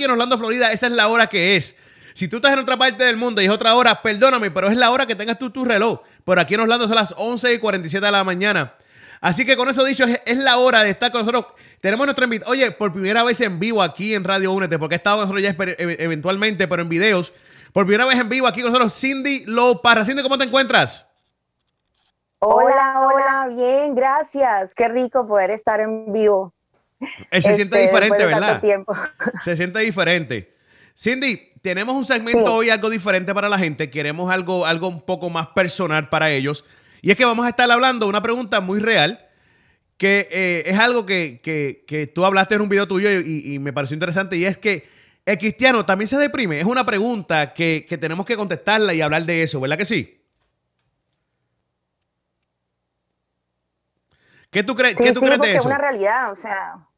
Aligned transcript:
aquí 0.00 0.06
en 0.06 0.12
Orlando, 0.12 0.38
Florida, 0.38 0.72
esa 0.72 0.86
es 0.86 0.92
la 0.92 1.08
hora 1.08 1.26
que 1.26 1.56
es. 1.56 1.76
Si 2.14 2.26
tú 2.26 2.36
estás 2.36 2.54
en 2.54 2.60
otra 2.60 2.78
parte 2.78 3.04
del 3.04 3.18
mundo 3.18 3.42
y 3.42 3.44
es 3.44 3.50
otra 3.50 3.74
hora, 3.74 4.00
perdóname, 4.00 4.50
pero 4.50 4.68
es 4.68 4.76
la 4.76 4.90
hora 4.90 5.06
que 5.06 5.14
tengas 5.14 5.38
tú 5.38 5.50
tu 5.50 5.62
reloj. 5.62 6.00
Pero 6.24 6.40
aquí 6.40 6.54
en 6.54 6.60
Orlando 6.60 6.88
son 6.88 6.96
las 6.96 7.14
11 7.16 7.52
y 7.52 7.58
47 7.58 8.04
de 8.04 8.10
la 8.10 8.24
mañana. 8.24 8.74
Así 9.20 9.44
que 9.44 9.58
con 9.58 9.68
eso 9.68 9.84
dicho, 9.84 10.04
es, 10.24 10.38
la 10.38 10.56
hora 10.56 10.82
de 10.82 10.90
estar 10.90 11.12
con 11.12 11.20
nosotros. 11.20 11.52
Tenemos 11.80 12.06
nuestro 12.06 12.24
invitado, 12.24 12.50
oye, 12.50 12.70
por 12.72 12.92
primera 12.92 13.22
vez 13.22 13.40
en 13.42 13.60
vivo 13.60 13.82
aquí 13.82 14.14
en 14.14 14.24
Radio 14.24 14.52
Únete, 14.52 14.78
porque 14.78 14.94
he 14.94 14.96
estado 14.96 15.20
nosotros 15.20 15.42
ya 15.42 15.50
e, 15.50 15.96
eventualmente, 15.98 16.66
pero 16.66 16.80
en 16.80 16.88
videos. 16.88 17.32
Por 17.74 17.84
primera 17.84 18.06
vez 18.06 18.18
en 18.18 18.28
vivo 18.30 18.46
aquí 18.46 18.62
con 18.62 18.72
nosotros, 18.72 18.98
Cindy 18.98 19.44
Loparra. 19.44 20.06
Cindy, 20.06 20.22
¿cómo 20.22 20.38
te 20.38 20.44
encuentras? 20.44 21.06
Hola, 22.38 23.06
hola, 23.06 23.48
bien, 23.54 23.94
gracias. 23.94 24.74
Qué 24.74 24.88
rico 24.88 25.26
poder 25.26 25.50
estar 25.50 25.78
en 25.80 26.10
vivo. 26.10 26.54
Eh, 27.30 27.40
se 27.40 27.54
siente 27.54 27.82
este, 27.82 27.88
diferente, 27.88 28.26
¿verdad? 28.26 28.62
Se 29.42 29.56
siente 29.56 29.78
diferente. 29.80 30.54
Cindy, 30.94 31.48
tenemos 31.62 31.96
un 31.96 32.04
segmento 32.04 32.54
hoy 32.54 32.68
algo 32.70 32.90
diferente 32.90 33.32
para 33.32 33.48
la 33.48 33.58
gente. 33.58 33.88
Queremos 33.90 34.30
algo, 34.30 34.66
algo 34.66 34.88
un 34.88 35.00
poco 35.00 35.30
más 35.30 35.48
personal 35.48 36.08
para 36.08 36.30
ellos. 36.30 36.64
Y 37.02 37.10
es 37.10 37.16
que 37.16 37.24
vamos 37.24 37.46
a 37.46 37.50
estar 37.50 37.70
hablando 37.70 38.06
de 38.06 38.10
una 38.10 38.22
pregunta 38.22 38.60
muy 38.60 38.80
real, 38.80 39.26
que 39.96 40.28
eh, 40.30 40.62
es 40.66 40.78
algo 40.78 41.06
que, 41.06 42.12
tú 42.14 42.24
hablaste 42.24 42.54
en 42.54 42.60
un 42.60 42.68
video 42.68 42.86
tuyo 42.86 43.10
y, 43.10 43.58
me 43.58 43.72
pareció 43.72 43.94
interesante, 43.94 44.36
y 44.36 44.44
es 44.44 44.58
que 44.58 44.88
el 45.24 45.38
cristiano 45.38 45.86
también 45.86 46.08
se 46.08 46.18
deprime. 46.18 46.60
Es 46.60 46.66
una 46.66 46.84
pregunta 46.84 47.54
que, 47.54 47.86
tenemos 48.00 48.26
que 48.26 48.36
contestarla 48.36 48.92
y 48.92 49.00
hablar 49.00 49.24
de 49.24 49.42
eso, 49.42 49.60
¿verdad 49.60 49.78
que 49.78 49.84
sí? 49.86 50.16
¿Qué 54.50 54.64
tú 54.64 54.74
crees, 54.74 54.96
¿qué 54.96 55.12
tú 55.12 55.20
crees 55.20 55.38
de 55.38 55.50
eso? 55.50 55.58
Es 55.60 55.66
una 55.66 55.78
realidad, 55.78 56.32
o 56.32 56.34
sea, 56.34 56.89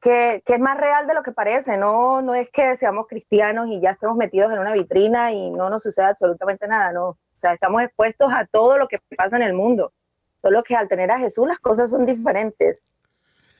que, 0.00 0.42
es 0.44 0.60
más 0.60 0.78
real 0.78 1.06
de 1.06 1.14
lo 1.14 1.22
que 1.22 1.32
parece. 1.32 1.76
No, 1.76 2.22
no 2.22 2.34
es 2.34 2.48
que 2.50 2.76
seamos 2.76 3.06
cristianos 3.08 3.68
y 3.68 3.80
ya 3.80 3.90
estemos 3.90 4.16
metidos 4.16 4.52
en 4.52 4.58
una 4.58 4.72
vitrina 4.72 5.32
y 5.32 5.50
no 5.50 5.70
nos 5.70 5.82
suceda 5.82 6.08
absolutamente 6.08 6.68
nada, 6.68 6.92
no. 6.92 7.08
O 7.08 7.18
sea, 7.34 7.52
estamos 7.52 7.82
expuestos 7.82 8.32
a 8.32 8.46
todo 8.46 8.78
lo 8.78 8.88
que 8.88 9.00
pasa 9.16 9.36
en 9.36 9.42
el 9.42 9.52
mundo. 9.52 9.92
Solo 10.40 10.62
que 10.62 10.76
al 10.76 10.88
tener 10.88 11.10
a 11.10 11.18
Jesús 11.18 11.46
las 11.48 11.58
cosas 11.58 11.90
son 11.90 12.06
diferentes, 12.06 12.84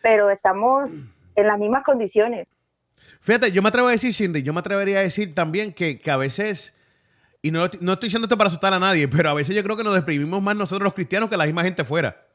pero 0.03 0.31
estamos 0.31 0.93
en 1.35 1.47
las 1.47 1.59
mismas 1.59 1.85
condiciones. 1.85 2.47
Fíjate, 3.21 3.51
yo 3.51 3.63
me 3.63 3.69
atrevo 3.69 3.89
a 3.89 3.93
decir, 3.93 4.15
Cindy, 4.15 4.43
yo 4.43 4.53
me 4.53 4.61
atrevería 4.61 4.99
a 4.99 5.03
decir 5.03 5.35
también 5.35 5.73
que, 5.73 5.99
que 5.99 6.11
a 6.11 6.17
veces, 6.17 6.77
y 7.43 7.51
no, 7.51 7.69
no 7.81 7.93
estoy 7.95 8.07
diciendo 8.07 8.27
esto 8.27 8.39
para 8.39 8.49
asustar 8.49 8.73
a 8.73 8.79
nadie, 8.79 9.09
pero 9.09 9.31
a 9.31 9.35
veces 9.35 9.57
yo 9.57 9.63
creo 9.63 9.77
que 9.77 9.85
nos 9.85 9.95
deprimimos 9.95 10.41
más 10.41 10.57
nosotros 10.57 10.85
los 10.85 10.95
cristianos 10.95 11.29
que 11.29 11.37
la 11.37 11.47
misma 11.47 11.65
gente 11.65 11.85
fuera. 11.85 12.28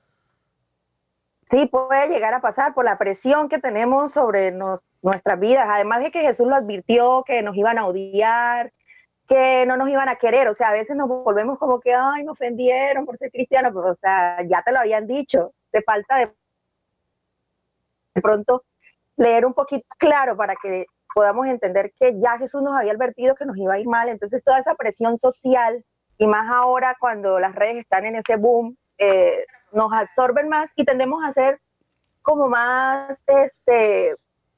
Sí, 1.54 1.68
puede 1.68 2.08
llegar 2.08 2.34
a 2.34 2.42
pasar 2.42 2.73
por 2.73 2.84
la 2.84 2.98
presión 2.98 3.48
que 3.48 3.59
tenemos 3.59 4.12
sobre 4.12 4.50
nuestras 4.50 5.40
vidas. 5.40 5.68
Además 5.70 6.00
de 6.00 6.10
que 6.10 6.22
Jesús 6.22 6.48
lo 6.48 6.56
advirtió, 6.56 7.23
que 7.28 7.44
nos 7.44 7.56
iban 7.56 7.78
a 7.78 7.86
odiar, 7.86 8.72
que 9.28 9.64
no 9.68 9.78
nos 9.78 9.88
iban 9.88 10.10
a 10.10 10.16
querer. 10.16 10.48
O 10.48 10.56
sea, 10.56 10.70
a 10.70 10.73
veces 10.73 10.95
nos 10.95 11.08
volvemos 11.08 11.60
como 11.60 11.80
que, 11.80 11.94
ay, 11.94 12.23
me 12.23 12.32
ofendieron 12.32 13.06
por 13.06 13.20
ser 13.20 13.30
cristiano. 13.30 13.70
Pero, 13.72 13.92
o 13.92 13.94
sea, 13.94 14.40
ya 14.48 14.64
te 14.64 14.72
lo 14.72 14.80
habían 14.80 15.06
dicho. 15.06 15.54
Te 15.70 15.84
falta 15.84 16.18
de, 16.18 16.34
de 18.16 18.22
pronto 18.23 18.64
leer 19.16 19.45
un 19.45 19.54
poquito 19.54 19.86
claro 20.00 20.36
para 20.36 20.56
que 20.56 20.88
podamos 21.14 21.45
entender 21.45 21.94
que 22.00 22.20
ya 22.20 22.40
Jesús 22.40 22.64
nos 22.64 22.76
había 22.76 22.94
advertido 22.94 23.36
que 23.36 23.45
nos 23.45 23.58
iba 23.58 23.76
a 23.76 23.80
ir 23.80 23.88
mal. 23.88 24.10
Entonces, 24.10 24.44
toda 24.44 24.58
esa 24.58 24.73
presión 24.73 25.20
social, 25.20 25.86
y 26.17 26.26
más 26.26 26.50
ahora 26.52 26.98
cuando 27.00 27.40
las 27.40 27.54
redes 27.54 27.76
están 27.76 28.06
en 28.06 28.16
ese 28.16 28.38
boom, 28.38 28.76
eh, 28.98 29.45
nos 29.74 29.92
absorben 29.92 30.50
más 30.50 30.70
y 30.76 30.86
tendemos 30.86 31.24
a 31.24 31.34
ser 31.34 31.60
como 32.22 32.48
más 32.48 33.20
este, 33.28 34.16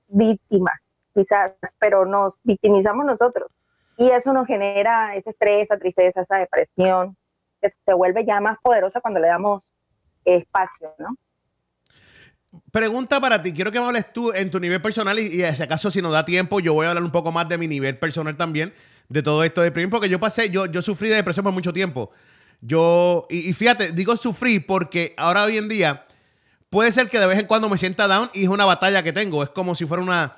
víctimas, 0.08 0.80
quizás, 1.14 1.54
pero 1.80 2.06
nos 2.06 2.42
victimizamos 2.44 3.06
nosotros. 3.06 3.50
Y 3.98 4.10
eso 4.10 4.34
nos 4.34 4.46
genera 4.46 5.16
ese 5.16 5.32
estrés, 5.32 5.64
esa 5.64 5.78
tristeza, 5.78 6.22
esa 6.22 6.38
depresión, 6.38 7.16
que 7.62 7.74
se 7.86 7.94
vuelve 7.94 8.26
ya 8.26 8.40
más 8.42 8.58
poderosa 8.62 9.02
cuando 9.02 9.20
le 9.20 9.28
damos 9.28 9.74
espacio, 10.26 10.94
¿no? 11.00 11.16
Pregunta 12.72 13.20
para 13.20 13.42
ti, 13.42 13.54
quiero 13.54 13.72
que 13.72 13.80
me 13.80 13.86
hables 13.86 14.14
tú 14.14 14.32
en 14.32 14.50
tu 14.50 14.60
nivel 14.60 14.82
personal 14.82 15.20
y, 15.20 15.44
y 15.44 15.56
si 15.56 15.64
acaso 15.64 15.92
si 15.92 16.02
nos 16.02 16.14
da 16.14 16.24
tiempo 16.24 16.62
yo 16.62 16.74
voy 16.74 16.86
a 16.86 16.90
hablar 16.90 17.04
un 17.04 17.12
poco 17.12 17.32
más 17.32 17.50
de 17.50 17.58
mi 17.58 17.68
nivel 17.68 18.00
personal 18.00 18.38
también, 18.38 18.74
de 19.10 19.22
todo 19.22 19.44
esto 19.44 19.62
de 19.62 19.66
depresión, 19.66 19.92
porque 19.92 20.10
yo 20.10 20.20
pasé, 20.20 20.50
yo, 20.50 20.66
yo 20.66 20.82
sufrí 20.82 21.10
de 21.10 21.16
depresión 21.16 21.44
por 21.44 21.54
mucho 21.54 21.74
tiempo. 21.74 22.12
Yo, 22.62 23.28
y, 23.30 23.54
fíjate, 23.54 23.92
digo 23.92 24.16
sufrir 24.16 24.66
porque 24.66 25.14
ahora 25.18 25.44
hoy 25.44 25.58
en 25.58 25.68
día 25.68 26.04
puede 26.70 26.92
ser 26.92 27.10
que 27.10 27.20
de 27.20 27.28
vez 27.28 27.40
en 27.40 27.46
cuando 27.46 27.70
me 27.70 27.78
sienta 27.78 28.08
down 28.08 28.30
y 28.34 28.44
es 28.44 28.50
una 28.50 28.66
batalla 28.66 29.04
que 29.04 29.14
tengo. 29.14 29.44
Es 29.44 29.50
como 29.50 29.76
si 29.76 29.86
fuera 29.86 30.02
una, 30.02 30.38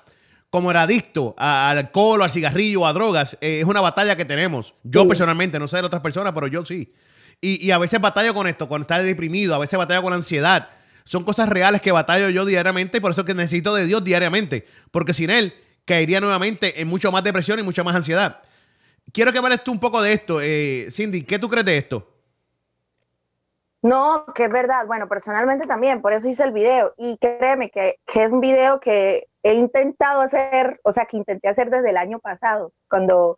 como 0.50 0.72
era 0.72 0.84
adicto 0.84 1.36
al 1.38 1.78
alcohol, 1.78 2.22
al 2.22 2.30
cigarrillo, 2.30 2.86
a 2.86 2.94
drogas. 2.94 3.38
Eh, 3.42 3.60
es 3.62 3.66
una 3.66 3.82
batalla 3.82 4.16
que 4.16 4.26
tenemos. 4.26 4.74
Yo 4.84 5.08
personalmente, 5.08 5.60
no 5.60 5.68
sé 5.68 5.78
de 5.78 5.84
otras 5.84 6.02
personas, 6.02 6.34
pero 6.34 6.48
yo 6.48 6.66
sí. 6.66 6.94
Y, 7.40 7.66
y, 7.66 7.72
a 7.72 7.78
veces 7.78 8.02
batallo 8.02 8.34
con 8.34 8.48
esto, 8.48 8.68
con 8.68 8.82
estar 8.82 9.04
deprimido, 9.04 9.54
a 9.54 9.60
veces 9.60 9.78
batallo 9.78 10.02
con 10.02 10.14
ansiedad. 10.14 10.70
Son 11.06 11.24
cosas 11.24 11.48
reales 11.48 11.82
que 11.82 11.92
batallo 11.92 12.30
yo 12.30 12.44
diariamente 12.46 12.98
y 12.98 13.02
por 13.02 13.12
eso 13.12 13.22
es 13.22 13.28
que 13.28 13.34
necesito 13.34 13.74
de 13.74 13.86
Dios 13.86 14.04
diariamente. 14.04 14.66
Porque 14.92 15.14
sin 15.14 15.30
Él 15.30 15.54
caería 15.86 16.20
nuevamente 16.20 16.82
en 16.82 16.88
mucho 16.88 17.12
más 17.12 17.24
depresión 17.24 17.60
y 17.60 17.64
mucha 17.64 17.84
más 17.84 17.96
ansiedad. 17.96 18.42
Quiero 19.12 19.31
que 19.31 19.40
hables 19.40 19.63
tú 19.63 19.72
un 19.72 19.79
poco 19.79 20.01
de 20.01 20.13
esto. 20.13 20.40
Eh, 20.41 20.88
Cindy, 20.90 21.23
¿qué 21.23 21.40
tú 21.40 21.50
crees 21.50 21.66
de 21.66 21.78
esto? 21.78 22.07
No, 23.81 24.25
que 24.34 24.45
es 24.45 24.51
verdad. 24.51 24.85
Bueno, 24.85 25.07
personalmente 25.07 25.66
también, 25.66 26.01
por 26.01 26.13
eso 26.13 26.28
hice 26.28 26.44
el 26.44 26.51
video. 26.51 26.94
Y 26.97 27.18
créeme 27.18 27.69
que, 27.69 28.00
es 28.06 28.31
un 28.31 28.41
video 28.41 28.79
que 28.79 29.28
he 29.44 29.53
intentado 29.53 30.22
hacer, 30.22 30.79
o 30.84 30.91
sea, 30.91 31.06
que 31.06 31.18
intenté 31.18 31.47
hacer 31.47 31.69
desde 31.69 31.91
el 31.91 31.97
año 31.97 32.19
pasado, 32.19 32.73
cuando 32.90 33.38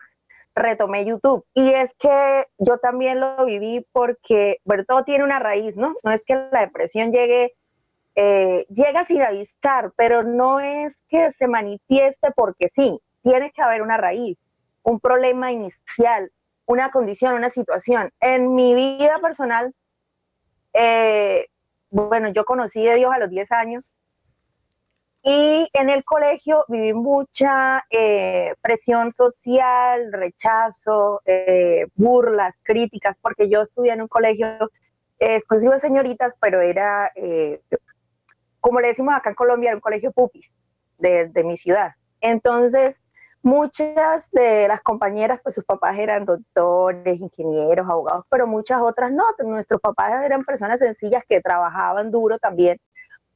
retomé 0.56 1.06
YouTube. 1.06 1.46
Y 1.53 1.69
es 1.69 1.94
que 2.00 2.47
yo 2.57 2.78
también 2.80 3.19
lo 3.19 3.46
viví 3.46 3.86
porque, 3.91 4.59
bueno, 4.63 4.84
todo 4.88 5.03
tiene 5.03 5.24
una 5.24 5.40
raíz, 5.40 5.78
¿no? 5.78 5.96
No 6.03 6.12
es 6.12 6.24
que 6.25 6.36
la 6.36 6.62
depresión 6.62 7.12
llegue, 7.12 7.53
eh, 8.16 8.66
llega 8.69 9.06
sin 9.06 9.22
avisar, 9.22 9.91
pero 9.96 10.24
no 10.24 10.59
es 10.59 11.03
que 11.09 11.31
se 11.31 11.47
manifieste 11.47 12.31
porque 12.36 12.69
sí, 12.69 13.00
tiene 13.22 13.51
que 13.51 13.62
haber 13.62 13.81
una 13.81 13.97
raíz, 13.97 14.38
un 14.84 15.00
problema 15.00 15.52
inicial, 15.52 16.32
una 16.66 16.92
condición, 16.92 17.34
una 17.34 17.50
situación. 17.50 18.12
En 18.20 18.56
mi 18.56 18.74
vida 18.74 19.18
personal, 19.20 19.74
eh, 20.74 21.48
bueno, 21.90 22.30
yo 22.30 22.46
conocí 22.46 22.88
a 22.88 22.96
Dios 22.96 23.14
a 23.14 23.18
los 23.18 23.30
10 23.30 23.52
años 23.52 23.96
y 25.24 25.68
en 25.74 25.90
el 25.90 26.04
colegio 26.06 26.64
viví 26.68 26.94
mucha 26.94 27.84
eh, 27.90 28.54
presión 28.62 29.12
social, 29.12 30.12
rechazo, 30.14 31.22
eh, 31.26 31.88
burlas, 31.96 32.56
críticas, 32.64 33.18
porque 33.20 33.50
yo 33.50 33.62
estudié 33.62 33.94
en 33.94 34.04
un 34.04 34.08
colegio 34.08 34.70
exclusivo 35.18 35.74
de 35.74 35.80
señoritas, 35.80 36.36
pero 36.40 36.62
era, 36.62 37.12
como 38.62 38.80
le 38.80 38.88
decimos 38.88 39.14
acá 39.14 39.32
en 39.32 39.36
Colombia, 39.36 39.76
un 39.76 39.82
colegio 39.82 40.14
pupis 40.14 40.54
de 40.98 41.44
mi 41.44 41.58
ciudad. 41.58 41.92
Entonces, 42.22 42.96
Muchas 43.42 44.30
de 44.32 44.68
las 44.68 44.82
compañeras, 44.82 45.40
pues 45.42 45.56
sus 45.56 45.64
papás 45.64 45.98
eran 45.98 46.26
doctores, 46.26 47.20
ingenieros, 47.20 47.88
abogados, 47.88 48.26
pero 48.30 48.46
muchas 48.48 48.82
otras 48.82 49.12
no. 49.12 49.24
Nuestros 49.46 49.80
papás 49.80 50.26
eran 50.26 50.44
personas 50.44 50.80
sencillas 50.80 51.24
que 51.28 51.40
trabajaban 51.40 52.12
duro 52.12 52.38
también, 52.38 52.80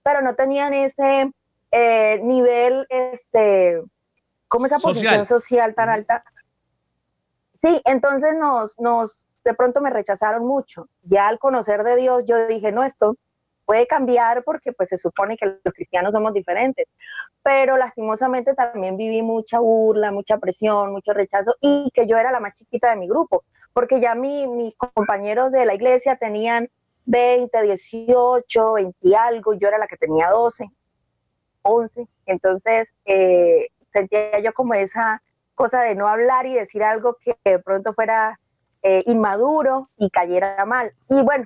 pero 0.03 0.21
no 0.21 0.35
tenían 0.35 0.73
ese 0.73 1.31
eh, 1.71 2.19
nivel, 2.21 2.85
este, 2.89 3.81
como 4.49 4.65
esa 4.65 4.79
posición 4.79 5.25
social 5.25 5.73
tan 5.73 5.89
alta. 5.89 6.23
Sí, 7.61 7.81
entonces 7.85 8.35
nos, 8.35 8.77
nos, 8.79 9.25
de 9.45 9.53
pronto 9.53 9.79
me 9.79 9.89
rechazaron 9.89 10.45
mucho. 10.45 10.89
Ya 11.03 11.29
al 11.29 11.39
conocer 11.39 11.83
de 11.83 11.95
Dios, 11.95 12.25
yo 12.27 12.45
dije, 12.47 12.73
no, 12.73 12.83
esto 12.83 13.15
puede 13.65 13.87
cambiar 13.87 14.43
porque 14.43 14.73
pues 14.73 14.89
se 14.89 14.97
supone 14.97 15.37
que 15.37 15.45
los 15.45 15.73
cristianos 15.73 16.13
somos 16.13 16.33
diferentes 16.33 16.87
pero 17.43 17.75
lastimosamente 17.77 18.53
también 18.53 18.95
viví 18.95 19.21
mucha 19.21 19.59
burla, 19.59 20.11
mucha 20.11 20.37
presión, 20.37 20.91
mucho 20.91 21.13
rechazo 21.13 21.55
y 21.61 21.91
que 21.93 22.07
yo 22.07 22.17
era 22.17 22.31
la 22.31 22.39
más 22.39 22.53
chiquita 22.53 22.89
de 22.89 22.95
mi 22.95 23.07
grupo, 23.07 23.43
porque 23.73 23.99
ya 23.99 24.15
mi, 24.15 24.47
mis 24.47 24.75
compañeros 24.77 25.51
de 25.51 25.65
la 25.65 25.75
iglesia 25.75 26.15
tenían 26.15 26.69
20, 27.05 27.61
18, 27.61 28.73
20 28.73 28.97
y 29.01 29.13
algo, 29.13 29.53
yo 29.53 29.67
era 29.67 29.77
la 29.77 29.87
que 29.87 29.97
tenía 29.97 30.29
12, 30.29 30.69
11, 31.63 32.07
entonces 32.25 32.87
eh, 33.05 33.67
sentía 33.91 34.39
yo 34.39 34.53
como 34.53 34.73
esa 34.73 35.21
cosa 35.53 35.81
de 35.81 35.95
no 35.95 36.07
hablar 36.07 36.45
y 36.45 36.53
decir 36.53 36.81
algo 36.81 37.17
que 37.21 37.37
de 37.43 37.59
pronto 37.59 37.93
fuera 37.93 38.39
eh, 38.81 39.03
inmaduro 39.05 39.89
y 39.97 40.09
cayera 40.09 40.65
mal. 40.65 40.93
Y 41.09 41.21
bueno, 41.21 41.45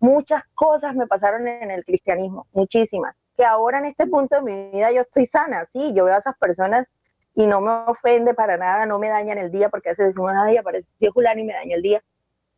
muchas 0.00 0.42
cosas 0.54 0.94
me 0.94 1.06
pasaron 1.06 1.46
en 1.46 1.70
el 1.70 1.84
cristianismo, 1.84 2.46
muchísimas 2.52 3.14
que 3.36 3.44
ahora 3.44 3.78
en 3.78 3.86
este 3.86 4.06
punto 4.06 4.36
de 4.36 4.42
mi 4.42 4.70
vida 4.70 4.90
yo 4.92 5.02
estoy 5.02 5.26
sana, 5.26 5.64
sí, 5.66 5.92
yo 5.94 6.04
veo 6.04 6.14
a 6.14 6.18
esas 6.18 6.36
personas 6.38 6.86
y 7.34 7.46
no 7.46 7.60
me 7.60 7.70
ofende 7.86 8.32
para 8.32 8.56
nada, 8.56 8.86
no 8.86 8.98
me 8.98 9.08
dañan 9.08 9.36
el 9.38 9.50
día, 9.50 9.68
porque 9.68 9.90
a 9.90 9.92
veces 9.92 10.08
decimos, 10.08 10.32
ay, 10.34 10.56
apareció 10.56 11.12
Julián 11.12 11.38
y 11.38 11.44
me 11.44 11.52
dañó 11.52 11.76
el 11.76 11.82
día. 11.82 12.02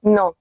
No, 0.02 0.36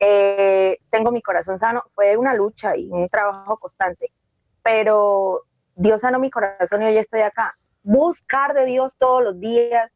eh, 0.00 0.78
tengo 0.90 1.12
mi 1.12 1.22
corazón 1.22 1.58
sano, 1.58 1.84
fue 1.94 2.16
una 2.16 2.34
lucha 2.34 2.76
y 2.76 2.88
un 2.90 3.08
trabajo 3.08 3.56
constante, 3.56 4.12
pero 4.60 5.42
Dios 5.76 6.00
sanó 6.00 6.18
mi 6.18 6.28
corazón 6.28 6.82
y 6.82 6.86
hoy 6.86 6.96
estoy 6.96 7.20
acá. 7.20 7.56
buscar 7.84 8.52
de 8.52 8.64
Dios 8.64 8.96
todos 8.96 9.22
los 9.22 9.38
días, 9.38 9.91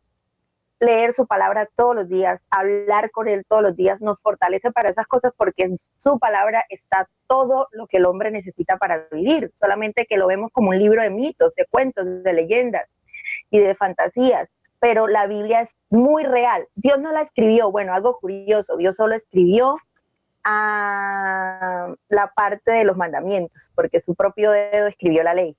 leer 0.78 1.12
su 1.12 1.26
palabra 1.26 1.68
todos 1.74 1.94
los 1.94 2.08
días, 2.08 2.40
hablar 2.50 3.10
con 3.10 3.28
Él 3.28 3.44
todos 3.48 3.62
los 3.62 3.76
días, 3.76 4.00
nos 4.00 4.20
fortalece 4.20 4.70
para 4.72 4.90
esas 4.90 5.06
cosas 5.06 5.32
porque 5.36 5.64
en 5.64 5.76
su 5.96 6.18
palabra 6.18 6.64
está 6.68 7.08
todo 7.26 7.68
lo 7.72 7.86
que 7.86 7.96
el 7.96 8.06
hombre 8.06 8.30
necesita 8.30 8.76
para 8.76 9.06
vivir, 9.10 9.52
solamente 9.58 10.06
que 10.06 10.18
lo 10.18 10.26
vemos 10.26 10.50
como 10.52 10.70
un 10.70 10.78
libro 10.78 11.02
de 11.02 11.10
mitos, 11.10 11.54
de 11.54 11.66
cuentos, 11.70 12.04
de 12.22 12.32
leyendas 12.32 12.86
y 13.50 13.58
de 13.58 13.74
fantasías, 13.74 14.48
pero 14.78 15.08
la 15.08 15.26
Biblia 15.26 15.62
es 15.62 15.74
muy 15.88 16.24
real. 16.24 16.68
Dios 16.74 16.98
no 16.98 17.12
la 17.12 17.22
escribió, 17.22 17.70
bueno, 17.70 17.94
algo 17.94 18.18
curioso, 18.18 18.76
Dios 18.76 18.96
solo 18.96 19.14
escribió 19.14 19.78
a 20.44 21.92
la 22.08 22.32
parte 22.34 22.70
de 22.70 22.84
los 22.84 22.96
mandamientos, 22.96 23.72
porque 23.74 24.00
su 24.00 24.14
propio 24.14 24.52
dedo 24.52 24.86
escribió 24.86 25.22
la 25.22 25.34
ley. 25.34 25.56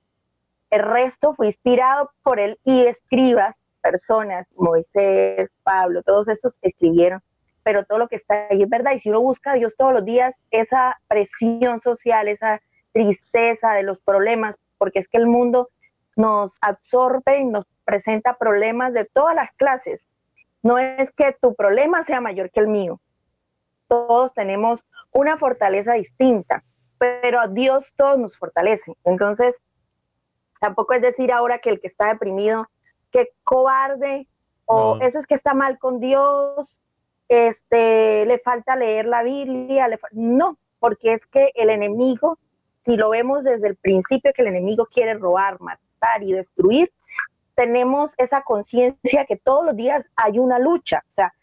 El 0.69 0.83
resto 0.83 1.33
fue 1.33 1.47
inspirado 1.47 2.11
por 2.23 2.39
él 2.39 2.59
y 2.63 2.85
escribas 2.85 3.57
personas, 3.87 4.45
Moisés, 4.55 5.49
Pablo, 5.63 6.03
todos 6.03 6.27
esos 6.27 6.59
escribieron, 6.61 7.21
pero 7.63 7.85
todo 7.85 7.99
lo 7.99 8.09
que 8.09 8.17
está 8.17 8.47
ahí 8.49 8.63
es 8.63 8.69
verdad. 8.69 8.91
Y 8.91 8.99
si 8.99 9.09
uno 9.09 9.21
busca 9.21 9.51
a 9.51 9.53
Dios 9.53 9.77
todos 9.77 9.93
los 9.93 10.03
días, 10.03 10.35
esa 10.51 10.97
presión 11.07 11.79
social, 11.79 12.27
esa 12.27 12.61
tristeza 12.91 13.71
de 13.73 13.83
los 13.83 14.01
problemas, 14.01 14.57
porque 14.77 14.99
es 14.99 15.07
que 15.07 15.17
el 15.17 15.27
mundo 15.27 15.69
nos 16.17 16.57
absorbe 16.59 17.39
y 17.39 17.45
nos 17.45 17.65
presenta 17.85 18.37
problemas 18.37 18.91
de 18.91 19.05
todas 19.05 19.35
las 19.35 19.51
clases. 19.53 20.09
No 20.61 20.77
es 20.77 21.11
que 21.11 21.37
tu 21.41 21.55
problema 21.55 22.03
sea 22.03 22.19
mayor 22.19 22.51
que 22.51 22.59
el 22.59 22.67
mío. 22.67 22.99
Todos 23.87 24.33
tenemos 24.33 24.85
una 25.11 25.37
fortaleza 25.37 25.93
distinta, 25.93 26.65
pero 26.97 27.39
a 27.39 27.47
Dios 27.47 27.93
todos 27.95 28.17
nos 28.17 28.37
fortalece. 28.37 28.97
Entonces, 29.05 29.55
tampoco 30.59 30.93
es 30.93 31.01
decir 31.01 31.31
ahora 31.31 31.59
que 31.59 31.69
el 31.69 31.79
que 31.79 31.87
está 31.87 32.07
deprimido 32.07 32.67
que 33.11 33.29
cobarde 33.43 34.27
o 34.65 34.97
eso 35.01 35.19
es 35.19 35.27
que 35.27 35.35
está 35.35 35.53
mal 35.53 35.79
con 35.79 35.99
Dios, 35.99 36.81
este, 37.29 38.25
le 38.25 38.39
falta 38.39 38.75
leer 38.75 39.05
la 39.05 39.23
Biblia, 39.23 39.87
no, 40.11 40.57
porque 40.79 41.13
es 41.13 41.25
que 41.25 41.51
el 41.55 41.69
enemigo, 41.69 42.37
si 42.85 42.97
lo 42.97 43.09
vemos 43.09 43.43
desde 43.43 43.67
el 43.67 43.75
principio 43.77 44.33
que 44.33 44.41
el 44.41 44.49
enemigo 44.49 44.85
quiere 44.85 45.13
robar, 45.13 45.59
matar 45.61 46.21
y 46.21 46.33
destruir, 46.33 46.91
tenemos 47.55 48.13
esa 48.17 48.43
conciencia 48.43 49.25
que 49.25 49.37
todos 49.37 49.65
los 49.65 49.75
días 49.75 50.05
hay 50.15 50.37
una 50.37 50.59
lucha, 50.59 51.03
o 51.07 51.11
sea, 51.11 51.33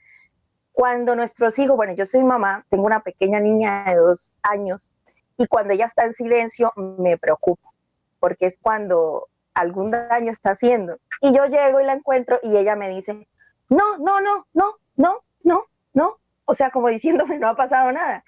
cuando 0.73 1.15
nuestros 1.15 1.59
hijos, 1.59 1.77
bueno, 1.77 1.95
yo 1.95 2.05
soy 2.05 2.23
mamá, 2.25 2.67
tengo 2.69 2.85
una 2.85 3.01
pequeña 3.01 3.41
niña 3.41 3.85
de 3.87 3.97
dos 3.97 4.39
años 4.43 4.91
y 5.37 5.47
cuando 5.47 5.73
ella 5.73 5.87
está 5.87 6.05
en 6.05 6.15
silencio 6.15 6.73
me 6.77 7.17
preocupo, 7.17 7.73
porque 8.19 8.47
es 8.47 8.59
cuando 8.61 9.29
algún 9.55 9.91
daño 9.91 10.33
está 10.33 10.51
haciendo. 10.51 10.99
Y 11.21 11.35
yo 11.35 11.47
llego 11.47 11.81
y 11.81 11.85
la 11.85 11.95
encuentro 11.95 12.39
y 12.43 12.57
ella 12.57 12.77
me 12.77 12.89
dice, 12.89 13.27
no, 13.69 13.99
no, 13.99 14.21
no, 14.21 14.47
no, 14.53 14.77
no, 14.97 15.21
no, 15.43 15.65
no. 15.93 16.19
O 16.45 16.55
sea, 16.55 16.71
como 16.71 16.89
diciéndome, 16.89 17.39
no 17.39 17.49
ha 17.49 17.57
pasado 17.57 17.91
nada. 17.93 18.25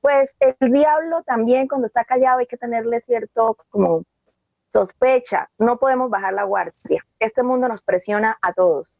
Pues 0.00 0.36
el 0.38 0.72
diablo 0.72 1.22
también 1.24 1.66
cuando 1.66 1.86
está 1.86 2.04
callado 2.04 2.38
hay 2.38 2.46
que 2.46 2.56
tenerle 2.56 3.00
cierto 3.00 3.56
como 3.70 4.04
sospecha. 4.68 5.50
No 5.58 5.78
podemos 5.78 6.10
bajar 6.10 6.34
la 6.34 6.44
guardia. 6.44 7.04
Este 7.18 7.42
mundo 7.42 7.68
nos 7.68 7.82
presiona 7.82 8.38
a 8.42 8.52
todos. 8.52 8.94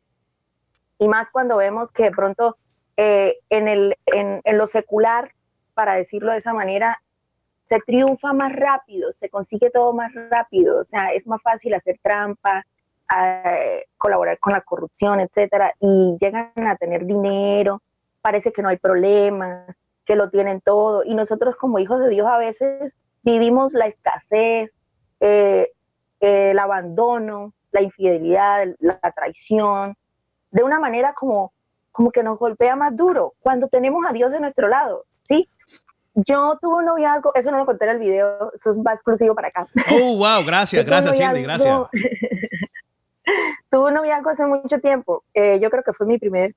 Y 0.99 1.07
más 1.09 1.31
cuando 1.31 1.57
vemos 1.57 1.93
que 1.93 2.05
de 2.05 2.11
pronto 2.11 2.57
eh, 2.97 3.39
en, 3.49 3.69
el, 3.69 3.97
en, 4.07 4.41
en 4.43 4.59
lo 4.59 4.67
secular, 4.67 5.33
para 5.75 5.95
decirlo 5.95 6.33
de 6.33 6.39
esa 6.39 6.53
manera, 6.53 7.01
se 7.69 7.81
triunfa 7.81 8.33
más 8.33 8.53
rápido, 8.53 9.13
se 9.13 9.29
consigue 9.29 9.71
todo 9.71 9.93
más 9.93 10.13
rápido, 10.15 10.81
o 10.81 10.85
sea, 10.85 11.13
es 11.13 11.27
más 11.27 11.43
fácil 11.43 11.75
hacer 11.75 11.99
trampa, 12.03 12.65
eh, 13.15 13.85
colaborar 13.99 14.39
con 14.39 14.55
la 14.55 14.63
corrupción, 14.63 15.21
etcétera, 15.21 15.75
y 15.81 16.17
llegan 16.21 16.53
a 16.57 16.77
tener 16.77 17.05
dinero, 17.05 17.83
parece 18.23 18.53
que 18.53 18.63
no 18.63 18.69
hay 18.69 18.79
problema, 18.79 19.67
que 20.07 20.17
lo 20.17 20.31
tienen 20.31 20.61
todo, 20.63 21.05
y 21.05 21.15
nosotros 21.15 21.57
como 21.57 21.79
hijos 21.79 22.01
de 22.01 22.09
Dios 22.09 22.27
a 22.27 22.39
veces 22.39 22.95
vivimos 23.23 23.75
la 23.75 23.87
escasez, 23.87 24.71
eh, 25.21 25.71
el 26.21 26.59
abandono, 26.59 27.53
la 27.71 27.83
infidelidad, 27.83 28.67
la 28.81 28.99
traición, 29.15 29.95
de 30.51 30.63
una 30.63 30.81
manera 30.81 31.13
como, 31.13 31.53
como 31.93 32.11
que 32.11 32.23
nos 32.23 32.39
golpea 32.39 32.77
más 32.77 32.97
duro 32.97 33.35
cuando 33.41 33.69
tenemos 33.69 34.07
a 34.07 34.13
Dios 34.13 34.33
de 34.33 34.41
nuestro 34.41 34.69
lado, 34.69 35.05
¿sí? 35.29 35.49
Yo 36.15 36.59
tuve 36.61 36.77
un 36.77 36.85
noviazgo, 36.85 37.33
eso 37.35 37.51
no 37.51 37.59
lo 37.59 37.67
conté 37.67 37.85
en 37.85 37.91
el 37.93 37.99
video, 37.99 38.53
eso 38.53 38.71
es 38.71 38.79
más 38.79 38.95
exclusivo 38.95 39.35
para 39.35 39.49
acá. 39.49 39.67
Oh, 39.91 40.17
wow, 40.17 40.45
gracias, 40.45 40.85
gracias, 40.87 41.17
Cindy, 41.17 41.43
gracias. 41.43 41.81
tuve 43.71 43.89
un 43.89 43.95
noviazgo 43.95 44.31
hace 44.31 44.47
mucho 44.47 44.81
tiempo, 44.81 45.25
eh, 45.35 45.61
yo 45.61 45.71
creo 45.71 45.83
que 45.83 45.93
fue 45.93 46.07
mi 46.07 46.19
primer, 46.19 46.55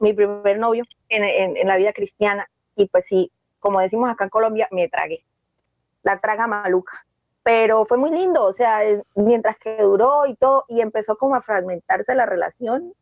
mi 0.00 0.12
primer 0.12 0.58
novio 0.58 0.84
en, 1.08 1.24
en, 1.56 1.66
la 1.66 1.76
vida 1.76 1.92
cristiana, 1.92 2.48
y 2.76 2.86
pues 2.88 3.06
sí, 3.06 3.30
como 3.60 3.80
decimos 3.80 4.10
acá 4.10 4.24
en 4.24 4.30
Colombia, 4.30 4.68
me 4.70 4.88
tragué, 4.88 5.24
la 6.02 6.20
traga 6.20 6.46
maluca, 6.46 7.06
pero 7.42 7.84
fue 7.84 7.96
muy 7.96 8.10
lindo, 8.10 8.44
o 8.44 8.52
sea, 8.52 8.80
mientras 9.14 9.56
que 9.58 9.76
duró 9.82 10.26
y 10.26 10.34
todo, 10.34 10.64
y 10.68 10.80
empezó 10.80 11.16
como 11.16 11.36
a 11.36 11.42
fragmentarse 11.42 12.14
la 12.14 12.26
relación, 12.26 12.92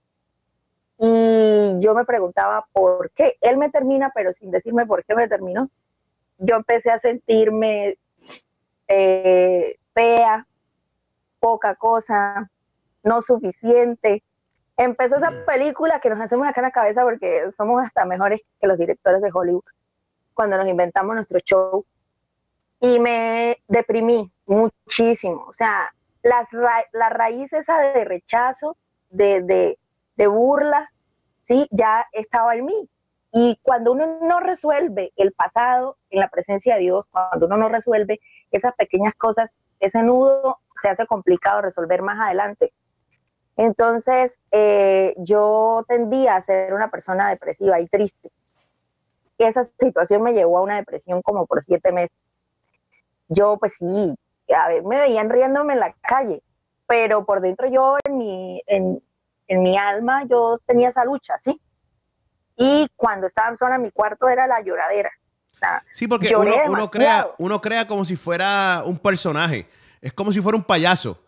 y 1.05 1.81
yo 1.81 1.95
me 1.97 2.05
preguntaba 2.05 2.65
por 2.73 3.11
qué. 3.11 3.37
Él 3.41 3.57
me 3.57 3.71
termina, 3.71 4.13
pero 4.15 4.33
sin 4.33 4.53
decirme 4.53 4.87
por 4.87 5.05
qué 5.05 5.17
me 5.17 5.27
terminó. 5.27 5.69
Yo 6.39 6.55
empecé 6.55 6.93
a 6.93 6.99
sentirme 6.99 7.99
eh, 8.87 9.81
fea, 9.93 10.47
poca 11.41 11.75
cosa, 11.75 12.49
no 13.03 13.21
suficiente. 13.21 14.23
Empezó 14.77 15.17
esa 15.17 15.33
película 15.45 15.99
que 15.99 16.09
nos 16.09 16.21
hacemos 16.21 16.47
acá 16.47 16.61
en 16.61 16.67
la 16.67 16.71
cabeza 16.71 17.03
porque 17.03 17.51
somos 17.51 17.85
hasta 17.85 18.05
mejores 18.05 18.41
que 18.61 18.69
los 18.69 18.79
directores 18.79 19.21
de 19.23 19.31
Hollywood 19.35 19.65
cuando 20.35 20.57
nos 20.57 20.69
inventamos 20.69 21.17
nuestro 21.17 21.41
show. 21.41 21.85
Y 22.79 23.01
me 23.01 23.59
deprimí 23.67 24.31
muchísimo. 24.47 25.47
O 25.49 25.53
sea, 25.53 25.93
las 26.23 26.49
la 26.53 27.09
raíz 27.09 27.53
esa 27.53 27.81
de 27.81 28.05
rechazo, 28.05 28.77
de, 29.11 29.43
de, 29.43 29.79
de 30.15 30.27
burla, 30.29 30.92
¿sí? 31.53 31.69
Ya 31.71 32.07
estaba 32.13 32.57
en 32.57 32.65
mí. 32.65 32.89
Y 33.33 33.59
cuando 33.63 33.93
uno 33.93 34.19
no 34.23 34.41
resuelve 34.41 35.13
el 35.17 35.33
pasado 35.33 35.97
en 36.11 36.21
la 36.21 36.29
presencia 36.29 36.75
de 36.75 36.83
Dios, 36.83 37.09
cuando 37.09 37.47
uno 37.47 37.57
no 37.57 37.69
resuelve 37.69 38.21
esas 38.51 38.75
pequeñas 38.75 39.15
cosas, 39.15 39.51
ese 39.81 40.03
nudo 40.03 40.59
se 40.81 40.89
hace 40.89 41.07
complicado 41.07 41.63
resolver 41.63 42.03
más 42.03 42.21
adelante. 42.21 42.73
Entonces, 43.57 44.39
eh, 44.51 45.15
yo 45.19 45.85
tendía 45.89 46.37
a 46.37 46.41
ser 46.41 46.75
una 46.75 46.91
persona 46.91 47.31
depresiva 47.31 47.81
y 47.81 47.87
triste. 47.87 48.31
Esa 49.39 49.65
situación 49.65 50.23
me 50.23 50.35
llevó 50.35 50.59
a 50.59 50.63
una 50.63 50.77
depresión 50.77 51.23
como 51.23 51.47
por 51.47 51.63
siete 51.63 51.91
meses. 51.91 52.17
Yo, 53.29 53.57
pues 53.59 53.75
sí, 53.79 54.15
a 54.55 54.69
ver, 54.69 54.85
me 54.85 55.01
veían 55.01 55.31
riéndome 55.31 55.73
en 55.73 55.81
la 55.81 55.95
calle, 56.03 56.43
pero 56.87 57.25
por 57.25 57.41
dentro 57.41 57.67
yo 57.69 57.97
en 58.05 58.19
mi, 58.19 58.63
en, 58.67 59.03
en 59.53 59.63
mi 59.63 59.77
alma 59.77 60.25
yo 60.29 60.59
tenía 60.67 60.89
esa 60.89 61.05
lucha, 61.05 61.35
¿sí? 61.39 61.61
Y 62.57 62.87
cuando 62.97 63.27
estaba 63.27 63.55
sola 63.55 63.75
en 63.75 63.83
mi 63.83 63.91
cuarto 63.91 64.27
era 64.29 64.47
la 64.47 64.63
lloradera. 64.63 65.11
sí, 65.93 66.09
porque 66.09 66.35
uno, 66.35 66.91
crea, 66.91 67.29
uno 67.37 67.61
crea 67.61 67.87
como 67.87 68.05
si 68.07 68.17
fuera 68.17 68.83
un 68.87 68.99
personaje. 68.99 69.69
Es 70.01 70.13
como 70.15 70.33
si 70.33 70.41
fuera 70.41 70.57
un 70.57 70.65
payaso. 70.65 71.19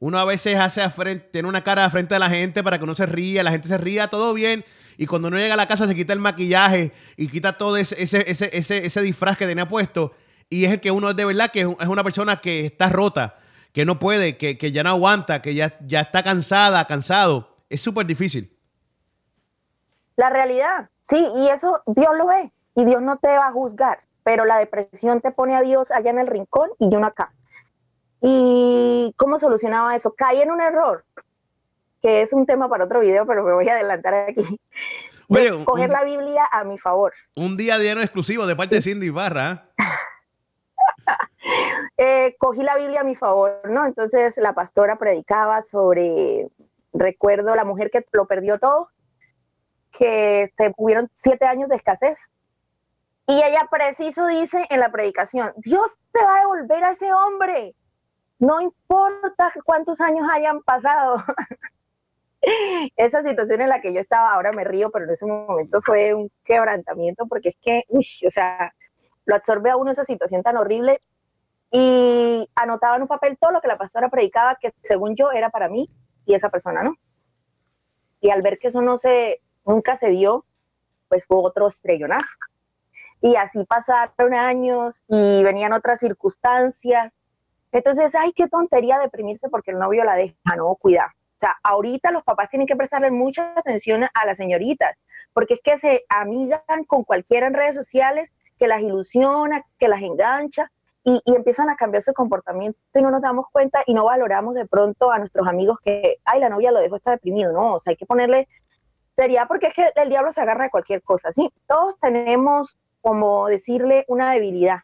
Uno 0.00 0.18
a 0.18 0.24
veces 0.24 0.58
hace 0.58 0.88
frente, 0.90 1.28
tiene 1.30 1.48
una 1.48 1.62
cara 1.62 1.88
frente 1.88 2.16
a 2.16 2.18
la 2.18 2.28
gente 2.28 2.64
para 2.64 2.78
que 2.78 2.84
uno 2.84 2.96
se 2.96 3.06
ría, 3.06 3.44
la 3.44 3.52
gente 3.52 3.68
se 3.68 3.78
ría, 3.78 4.08
todo 4.08 4.34
bien. 4.34 4.64
Y 4.96 5.06
cuando 5.06 5.28
uno 5.28 5.36
llega 5.36 5.54
a 5.54 5.56
la 5.56 5.68
casa 5.68 5.86
se 5.86 5.94
quita 5.94 6.12
el 6.12 6.18
maquillaje 6.18 6.92
y 7.16 7.28
quita 7.28 7.56
todo 7.56 7.76
ese, 7.76 8.02
ese, 8.02 8.24
ese, 8.28 8.84
ese, 8.84 9.00
disfraz 9.02 9.36
que 9.36 9.46
tenía 9.46 9.68
puesto. 9.68 10.14
Y 10.50 10.64
es 10.64 10.72
el 10.72 10.80
que 10.80 10.90
uno 10.90 11.14
de 11.14 11.24
verdad 11.24 11.52
que 11.52 11.60
es 11.60 11.88
una 11.88 12.02
persona 12.02 12.40
que 12.40 12.66
está 12.66 12.88
rota, 12.88 13.38
que 13.72 13.84
no 13.84 14.00
puede, 14.00 14.36
que, 14.36 14.58
que 14.58 14.72
ya 14.72 14.82
no 14.82 14.90
aguanta, 14.90 15.40
que 15.42 15.54
ya, 15.54 15.78
ya 15.86 16.00
está 16.00 16.24
cansada, 16.24 16.84
cansado 16.86 17.47
es 17.68 17.80
súper 17.80 18.06
difícil. 18.06 18.56
La 20.16 20.30
realidad, 20.30 20.90
sí, 21.02 21.28
y 21.36 21.48
eso 21.48 21.82
Dios 21.86 22.16
lo 22.16 22.26
ve 22.26 22.52
y 22.74 22.84
Dios 22.84 23.02
no 23.02 23.18
te 23.18 23.28
va 23.28 23.48
a 23.48 23.52
juzgar, 23.52 24.00
pero 24.24 24.44
la 24.44 24.58
depresión 24.58 25.20
te 25.20 25.30
pone 25.30 25.54
a 25.54 25.62
Dios 25.62 25.90
allá 25.90 26.10
en 26.10 26.18
el 26.18 26.26
rincón 26.26 26.70
y 26.78 26.90
yo 26.90 26.98
no 26.98 27.06
acá. 27.06 27.32
¿Y 28.20 29.14
cómo 29.16 29.38
solucionaba 29.38 29.94
eso? 29.94 30.14
Caí 30.16 30.40
en 30.40 30.50
un 30.50 30.60
error, 30.60 31.04
que 32.02 32.22
es 32.22 32.32
un 32.32 32.46
tema 32.46 32.68
para 32.68 32.84
otro 32.84 33.00
video, 33.00 33.26
pero 33.26 33.44
me 33.44 33.52
voy 33.52 33.68
a 33.68 33.74
adelantar 33.74 34.14
aquí. 34.14 34.60
Oye, 35.28 35.64
coger 35.64 35.90
la 35.90 36.04
Biblia 36.04 36.48
a 36.50 36.64
mi 36.64 36.78
favor. 36.78 37.12
Un 37.36 37.56
día 37.56 37.78
diario 37.78 38.02
exclusivo 38.02 38.46
de 38.46 38.56
parte 38.56 38.76
de 38.76 38.82
Cindy 38.82 39.10
Barra. 39.10 39.68
eh, 41.96 42.34
cogí 42.38 42.62
la 42.62 42.76
Biblia 42.76 43.02
a 43.02 43.04
mi 43.04 43.14
favor, 43.14 43.60
¿no? 43.68 43.86
Entonces 43.86 44.36
la 44.38 44.54
pastora 44.54 44.96
predicaba 44.96 45.62
sobre 45.62 46.48
Recuerdo 46.92 47.54
la 47.54 47.64
mujer 47.64 47.90
que 47.90 48.04
lo 48.12 48.26
perdió 48.26 48.58
todo, 48.58 48.88
que 49.90 50.52
se 50.56 50.72
hubieron 50.76 51.10
siete 51.14 51.46
años 51.46 51.68
de 51.68 51.76
escasez. 51.76 52.18
Y 53.26 53.42
ella 53.42 53.68
preciso 53.70 54.26
dice 54.26 54.66
en 54.70 54.80
la 54.80 54.90
predicación, 54.90 55.52
Dios 55.56 55.92
te 56.12 56.22
va 56.24 56.36
a 56.36 56.40
devolver 56.40 56.84
a 56.84 56.92
ese 56.92 57.12
hombre. 57.12 57.74
no 58.38 58.60
importa 58.60 59.52
cuántos 59.64 60.00
años 60.00 60.26
hayan 60.32 60.62
pasado. 60.62 61.22
Esa 62.96 63.22
situación 63.22 63.60
en 63.60 63.68
la 63.68 63.80
que 63.80 63.92
yo 63.92 64.00
estaba, 64.00 64.32
ahora 64.32 64.52
me 64.52 64.64
río, 64.64 64.90
pero 64.90 65.04
en 65.06 65.10
ese 65.10 65.26
momento 65.26 65.82
fue 65.82 66.14
un 66.14 66.30
quebrantamiento 66.44 67.26
porque 67.26 67.50
es 67.50 67.56
que, 67.60 67.84
uy, 67.88 68.06
o 68.26 68.30
sea, 68.30 68.72
lo 69.24 69.34
absorbe 69.34 69.70
a 69.70 69.76
uno 69.76 69.90
esa 69.90 70.04
situación 70.04 70.42
tan 70.42 70.56
horrible 70.56 71.02
y 71.70 72.48
anotaba 72.54 72.96
en 72.96 73.02
un 73.02 73.08
papel 73.08 73.36
todo 73.38 73.50
lo 73.50 73.60
que 73.60 73.68
la 73.68 73.76
pastora 73.76 74.08
predicaba 74.08 74.56
que 74.60 74.72
según 74.82 75.16
yo 75.16 75.32
era 75.32 75.50
para 75.50 75.68
mí 75.68 75.90
y 76.28 76.34
esa 76.34 76.50
persona 76.50 76.82
no. 76.82 76.94
Y 78.20 78.30
al 78.30 78.42
ver 78.42 78.58
que 78.58 78.68
eso 78.68 78.82
no 78.82 78.98
se, 78.98 79.40
nunca 79.64 79.96
se 79.96 80.10
dio, 80.10 80.44
pues 81.08 81.24
fue 81.26 81.38
otro 81.38 81.66
estrellonazo. 81.66 82.36
Y 83.22 83.34
así 83.36 83.64
pasaron 83.64 84.34
años 84.34 85.02
y 85.08 85.42
venían 85.42 85.72
otras 85.72 85.98
circunstancias. 85.98 87.12
Entonces, 87.72 88.14
ay, 88.14 88.32
qué 88.32 88.46
tontería 88.46 88.98
deprimirse 88.98 89.48
porque 89.48 89.70
el 89.70 89.78
novio 89.78 90.04
la 90.04 90.16
deja, 90.16 90.36
no, 90.56 90.74
cuida. 90.76 91.14
O 91.36 91.40
sea, 91.40 91.56
ahorita 91.62 92.10
los 92.10 92.22
papás 92.24 92.50
tienen 92.50 92.66
que 92.66 92.76
prestarle 92.76 93.10
mucha 93.10 93.54
atención 93.56 94.04
a 94.12 94.26
las 94.26 94.36
señoritas, 94.36 94.98
porque 95.32 95.54
es 95.54 95.60
que 95.62 95.78
se 95.78 96.04
amigan 96.10 96.84
con 96.86 97.04
cualquiera 97.04 97.46
en 97.46 97.54
redes 97.54 97.74
sociales 97.74 98.32
que 98.58 98.68
las 98.68 98.82
ilusiona, 98.82 99.64
que 99.78 99.88
las 99.88 100.02
engancha 100.02 100.70
y, 101.24 101.34
empiezan 101.34 101.70
a 101.70 101.76
cambiar 101.76 102.02
su 102.02 102.12
comportamiento 102.12 102.78
y 102.94 103.02
no 103.02 103.10
nos 103.10 103.22
damos 103.22 103.46
cuenta 103.50 103.82
y 103.86 103.94
no 103.94 104.04
valoramos 104.04 104.54
de 104.54 104.66
pronto 104.66 105.10
a 105.10 105.18
nuestros 105.18 105.46
amigos 105.46 105.78
que, 105.82 106.18
ay, 106.24 106.40
la 106.40 106.48
novia 106.48 106.70
lo 106.70 106.80
dejó, 106.80 106.96
está 106.96 107.12
deprimido. 107.12 107.52
No, 107.52 107.74
o 107.74 107.78
sea, 107.78 107.92
hay 107.92 107.96
que 107.96 108.06
ponerle 108.06 108.48
sería 109.16 109.46
porque 109.46 109.68
es 109.68 109.74
que 109.74 109.90
el 109.96 110.10
diablo 110.10 110.30
se 110.30 110.40
agarra 110.40 110.64
de 110.64 110.70
cualquier 110.70 111.02
cosa. 111.02 111.32
Sí, 111.32 111.50
todos 111.66 111.98
tenemos, 111.98 112.76
como 113.00 113.48
decirle, 113.48 114.04
una 114.06 114.30
debilidad, 114.32 114.80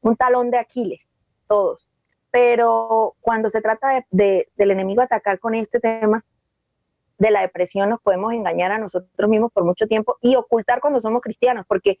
un 0.00 0.16
talón 0.16 0.50
de 0.50 0.58
Aquiles, 0.58 1.12
todos. 1.46 1.88
Pero 2.30 3.16
cuando 3.20 3.48
se 3.48 3.60
trata 3.60 4.04
de, 4.10 4.48
del 4.54 4.70
enemigo 4.70 5.02
atacar 5.02 5.38
con 5.40 5.54
este 5.54 5.80
tema 5.80 6.24
de 7.18 7.30
la 7.30 7.42
depresión, 7.42 7.90
nos 7.90 8.00
podemos 8.00 8.32
engañar 8.32 8.72
a 8.72 8.78
nosotros 8.78 9.28
mismos 9.28 9.52
por 9.52 9.64
mucho 9.64 9.86
tiempo 9.86 10.16
y 10.22 10.36
ocultar 10.36 10.80
cuando 10.80 11.00
somos 11.00 11.20
cristianos, 11.20 11.66
porque 11.66 11.98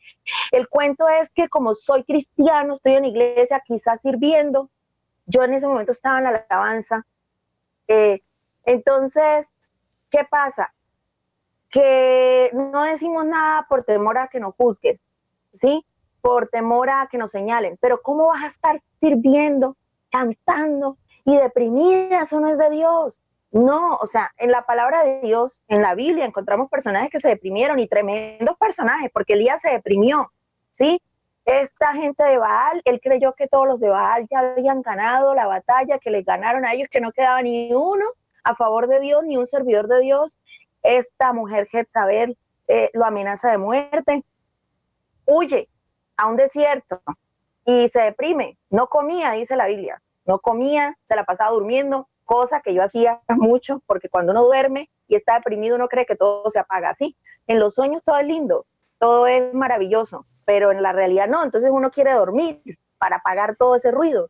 el 0.52 0.68
cuento 0.68 1.08
es 1.08 1.28
que 1.30 1.48
como 1.48 1.74
soy 1.74 2.04
cristiano, 2.04 2.74
estoy 2.74 2.94
en 2.94 3.04
iglesia, 3.04 3.62
quizás 3.66 4.00
sirviendo, 4.00 4.70
yo 5.26 5.42
en 5.42 5.54
ese 5.54 5.66
momento 5.66 5.92
estaba 5.92 6.18
en 6.18 6.24
la 6.24 6.46
alabanza. 6.48 7.04
Eh, 7.88 8.22
entonces, 8.64 9.52
¿qué 10.10 10.24
pasa? 10.24 10.72
Que 11.70 12.50
no 12.54 12.84
decimos 12.84 13.26
nada 13.26 13.66
por 13.68 13.84
temor 13.84 14.18
a 14.18 14.28
que 14.28 14.40
nos 14.40 14.54
juzguen, 14.54 14.98
¿sí? 15.52 15.84
Por 16.22 16.48
temor 16.48 16.88
a 16.90 17.08
que 17.10 17.18
nos 17.18 17.30
señalen. 17.30 17.76
Pero 17.80 18.00
¿cómo 18.00 18.28
vas 18.28 18.44
a 18.44 18.46
estar 18.46 18.80
sirviendo 19.00 19.76
cantando 20.10 20.96
y 21.24 21.36
deprimida, 21.36 22.22
eso 22.22 22.40
no 22.40 22.48
es 22.48 22.58
de 22.58 22.70
Dios. 22.70 23.20
No, 23.50 23.96
o 23.96 24.06
sea, 24.06 24.30
en 24.36 24.50
la 24.50 24.62
palabra 24.62 25.04
de 25.04 25.20
Dios, 25.22 25.62
en 25.68 25.80
la 25.80 25.94
Biblia, 25.94 26.26
encontramos 26.26 26.68
personajes 26.68 27.10
que 27.10 27.20
se 27.20 27.28
deprimieron 27.28 27.78
y 27.78 27.86
tremendos 27.88 28.56
personajes, 28.58 29.10
porque 29.12 29.32
Elías 29.32 29.62
se 29.62 29.70
deprimió, 29.70 30.30
¿sí? 30.72 31.00
Esta 31.46 31.94
gente 31.94 32.22
de 32.24 32.36
Baal, 32.36 32.82
él 32.84 33.00
creyó 33.02 33.32
que 33.32 33.48
todos 33.48 33.66
los 33.66 33.80
de 33.80 33.88
Baal 33.88 34.26
ya 34.30 34.40
habían 34.40 34.82
ganado 34.82 35.34
la 35.34 35.46
batalla, 35.46 35.98
que 35.98 36.10
les 36.10 36.26
ganaron 36.26 36.66
a 36.66 36.74
ellos, 36.74 36.88
que 36.90 37.00
no 37.00 37.10
quedaba 37.10 37.40
ni 37.40 37.72
uno 37.72 38.04
a 38.44 38.54
favor 38.54 38.86
de 38.86 39.00
Dios, 39.00 39.24
ni 39.24 39.38
un 39.38 39.46
servidor 39.46 39.88
de 39.88 40.00
Dios. 40.00 40.36
Esta 40.82 41.32
mujer 41.32 41.66
Jezabel 41.68 42.36
eh, 42.66 42.90
lo 42.92 43.06
amenaza 43.06 43.50
de 43.50 43.56
muerte. 43.56 44.24
Huye 45.24 45.68
a 46.18 46.26
un 46.26 46.36
desierto, 46.36 47.00
y 47.68 47.86
se 47.90 48.00
deprime. 48.00 48.56
No 48.70 48.86
comía, 48.88 49.32
dice 49.32 49.54
la 49.54 49.66
Biblia. 49.66 50.00
No 50.24 50.38
comía, 50.38 50.96
se 51.06 51.14
la 51.14 51.24
pasaba 51.24 51.50
durmiendo, 51.50 52.08
cosa 52.28 52.60
que 52.60 52.74
yo 52.74 52.82
hacía 52.84 53.20
mucho, 53.28 53.82
porque 53.86 54.10
cuando 54.10 54.32
uno 54.32 54.44
duerme 54.44 54.90
y 55.08 55.16
está 55.16 55.34
deprimido, 55.34 55.76
uno 55.76 55.88
cree 55.88 56.04
que 56.04 56.14
todo 56.14 56.48
se 56.50 56.58
apaga 56.58 56.90
así. 56.90 57.16
En 57.46 57.58
los 57.58 57.74
sueños 57.74 58.04
todo 58.04 58.18
es 58.18 58.26
lindo, 58.26 58.66
todo 58.98 59.26
es 59.26 59.54
maravilloso, 59.54 60.26
pero 60.44 60.70
en 60.70 60.82
la 60.82 60.92
realidad 60.92 61.26
no. 61.26 61.42
Entonces 61.42 61.70
uno 61.72 61.90
quiere 61.90 62.12
dormir 62.12 62.60
para 62.98 63.16
apagar 63.16 63.56
todo 63.56 63.74
ese 63.76 63.90
ruido. 63.90 64.28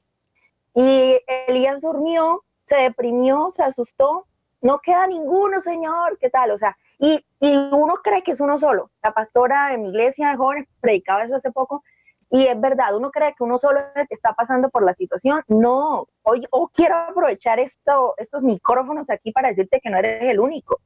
Y 0.74 1.18
Elías 1.48 1.80
durmió, 1.80 2.44
se 2.66 2.76
deprimió, 2.76 3.50
se 3.50 3.64
asustó. 3.64 4.26
No 4.60 4.78
queda 4.78 5.06
ninguno, 5.08 5.60
Señor, 5.60 6.18
¿qué 6.18 6.30
tal? 6.30 6.52
O 6.52 6.58
sea, 6.58 6.76
y, 7.00 7.24
y 7.40 7.56
uno 7.56 7.96
cree 8.02 8.22
que 8.22 8.30
es 8.32 8.40
uno 8.40 8.58
solo. 8.58 8.90
La 9.02 9.12
pastora 9.12 9.70
de 9.70 9.78
mi 9.78 9.88
iglesia 9.88 10.30
de 10.30 10.36
jóvenes 10.36 10.68
predicaba 10.80 11.24
eso 11.24 11.34
hace 11.34 11.50
poco 11.50 11.82
y 12.30 12.46
es 12.46 12.60
verdad, 12.60 12.94
uno 12.94 13.10
cree 13.10 13.34
que 13.34 13.42
uno 13.42 13.56
solo 13.56 13.80
está 14.10 14.34
pasando 14.34 14.68
por 14.68 14.82
la 14.84 14.92
situación. 14.92 15.42
No, 15.48 16.06
hoy 16.22 16.42
quiero 16.74 16.94
aprovechar 16.96 17.58
esto, 17.58 18.14
estos 18.18 18.42
micrófonos 18.42 19.08
aquí 19.08 19.32
para 19.32 19.48
decirte 19.48 19.80
que 19.80 19.88
no 19.88 19.96
eres 19.98 20.24
el 20.24 20.38
único. 20.38 20.80